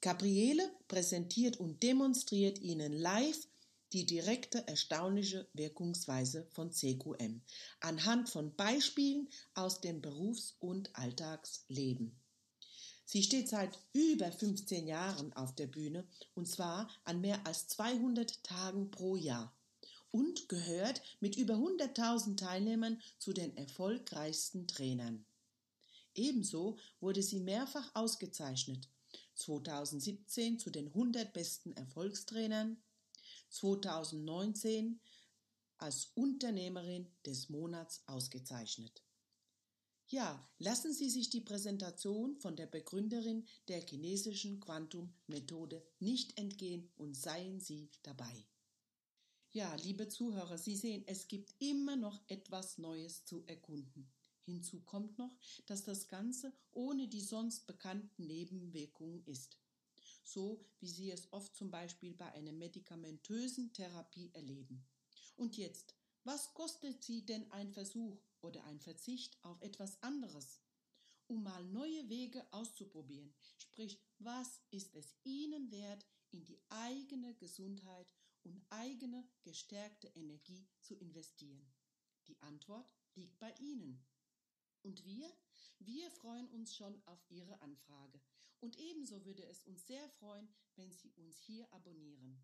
Gabriele 0.00 0.70
präsentiert 0.88 1.58
und 1.58 1.82
demonstriert 1.82 2.58
Ihnen 2.58 2.92
live 2.92 3.48
die 3.92 4.04
direkte 4.04 4.66
erstaunliche 4.66 5.48
Wirkungsweise 5.52 6.46
von 6.50 6.72
CQM 6.72 7.40
anhand 7.80 8.28
von 8.28 8.54
Beispielen 8.54 9.28
aus 9.54 9.80
dem 9.80 10.02
Berufs- 10.02 10.56
und 10.58 10.94
Alltagsleben. 10.96 12.14
Sie 13.04 13.22
steht 13.22 13.48
seit 13.48 13.78
über 13.92 14.32
15 14.32 14.88
Jahren 14.88 15.32
auf 15.34 15.54
der 15.54 15.68
Bühne 15.68 16.04
und 16.34 16.48
zwar 16.48 16.90
an 17.04 17.20
mehr 17.20 17.46
als 17.46 17.68
200 17.68 18.42
Tagen 18.42 18.90
pro 18.90 19.14
Jahr 19.14 19.56
und 20.10 20.48
gehört 20.48 21.00
mit 21.20 21.36
über 21.36 21.54
100.000 21.54 22.36
Teilnehmern 22.36 23.00
zu 23.18 23.32
den 23.32 23.56
erfolgreichsten 23.56 24.66
Trainern. 24.66 25.24
Ebenso 26.16 26.78
wurde 27.00 27.22
sie 27.22 27.40
mehrfach 27.40 27.94
ausgezeichnet. 27.94 28.88
2017 29.34 30.58
zu 30.58 30.70
den 30.70 30.88
100 30.88 31.32
besten 31.32 31.72
Erfolgstrainern, 31.72 32.82
2019 33.50 35.00
als 35.78 36.06
Unternehmerin 36.14 37.06
des 37.24 37.48
Monats 37.48 38.02
ausgezeichnet. 38.06 39.02
Ja, 40.08 40.48
lassen 40.58 40.92
Sie 40.92 41.10
sich 41.10 41.30
die 41.30 41.40
Präsentation 41.40 42.36
von 42.36 42.54
der 42.54 42.66
Begründerin 42.66 43.46
der 43.66 43.80
chinesischen 43.84 44.60
Quantum-Methode 44.60 45.84
nicht 45.98 46.38
entgehen 46.38 46.88
und 46.96 47.16
seien 47.16 47.60
Sie 47.60 47.90
dabei. 48.02 48.46
Ja, 49.50 49.74
liebe 49.76 50.06
Zuhörer, 50.06 50.58
Sie 50.58 50.76
sehen, 50.76 51.02
es 51.06 51.26
gibt 51.26 51.54
immer 51.58 51.96
noch 51.96 52.22
etwas 52.28 52.78
Neues 52.78 53.24
zu 53.24 53.44
erkunden. 53.46 54.12
Hinzu 54.46 54.80
kommt 54.80 55.18
noch, 55.18 55.36
dass 55.66 55.82
das 55.82 56.06
Ganze 56.06 56.52
ohne 56.72 57.08
die 57.08 57.20
sonst 57.20 57.66
bekannten 57.66 58.26
Nebenwirkungen 58.26 59.24
ist. 59.26 59.58
So 60.22 60.64
wie 60.78 60.88
Sie 60.88 61.10
es 61.10 61.32
oft 61.32 61.54
zum 61.56 61.70
Beispiel 61.70 62.14
bei 62.14 62.30
einer 62.32 62.52
medikamentösen 62.52 63.72
Therapie 63.72 64.30
erleben. 64.34 64.86
Und 65.36 65.56
jetzt, 65.56 65.94
was 66.22 66.54
kostet 66.54 67.02
Sie 67.02 67.26
denn 67.26 67.50
ein 67.50 67.72
Versuch 67.72 68.20
oder 68.40 68.62
ein 68.64 68.78
Verzicht 68.78 69.36
auf 69.42 69.60
etwas 69.62 70.00
anderes? 70.02 70.60
Um 71.26 71.42
mal 71.42 71.64
neue 71.64 72.08
Wege 72.08 72.46
auszuprobieren. 72.52 73.34
Sprich, 73.58 74.00
was 74.20 74.60
ist 74.70 74.94
es 74.94 75.12
Ihnen 75.24 75.72
wert, 75.72 76.06
in 76.30 76.44
die 76.44 76.60
eigene 76.68 77.34
Gesundheit 77.34 78.14
und 78.44 78.64
eigene 78.70 79.28
gestärkte 79.42 80.06
Energie 80.08 80.68
zu 80.82 80.94
investieren? 80.94 81.66
Die 82.28 82.40
Antwort 82.42 82.94
liegt 83.16 83.40
bei 83.40 83.52
Ihnen. 83.58 84.04
Und 84.86 85.04
wir? 85.04 85.28
Wir 85.80 86.08
freuen 86.12 86.48
uns 86.50 86.76
schon 86.76 87.02
auf 87.06 87.18
Ihre 87.28 87.60
Anfrage. 87.60 88.20
Und 88.60 88.78
ebenso 88.78 89.24
würde 89.24 89.44
es 89.44 89.64
uns 89.64 89.84
sehr 89.84 90.08
freuen, 90.10 90.48
wenn 90.76 90.92
Sie 90.92 91.10
uns 91.14 91.40
hier 91.40 91.66
abonnieren. 91.72 92.40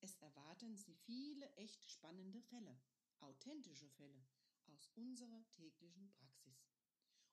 Es 0.00 0.16
erwarten 0.16 0.74
Sie 0.74 0.94
viele 0.94 1.46
echt 1.56 1.84
spannende 1.84 2.40
Fälle, 2.40 2.80
authentische 3.20 3.90
Fälle 3.90 4.24
aus 4.68 4.88
unserer 4.94 5.46
täglichen 5.50 6.10
Praxis. 6.12 6.66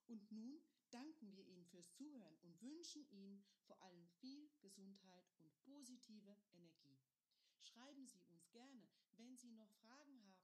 Und 0.07 0.29
nun 0.29 0.59
danken 0.89 1.31
wir 1.37 1.45
Ihnen 1.47 1.65
fürs 1.67 1.93
Zuhören 1.93 2.37
und 2.41 2.61
wünschen 2.61 3.09
Ihnen 3.11 3.41
vor 3.61 3.81
allem 3.81 4.09
viel 4.19 4.49
Gesundheit 4.59 5.31
und 5.37 5.57
positive 5.61 6.35
Energie. 6.51 6.99
Schreiben 7.61 8.05
Sie 8.05 8.21
uns 8.25 8.49
gerne, 8.49 8.89
wenn 9.15 9.37
Sie 9.37 9.51
noch 9.51 9.71
Fragen 9.75 10.21
haben. 10.21 10.38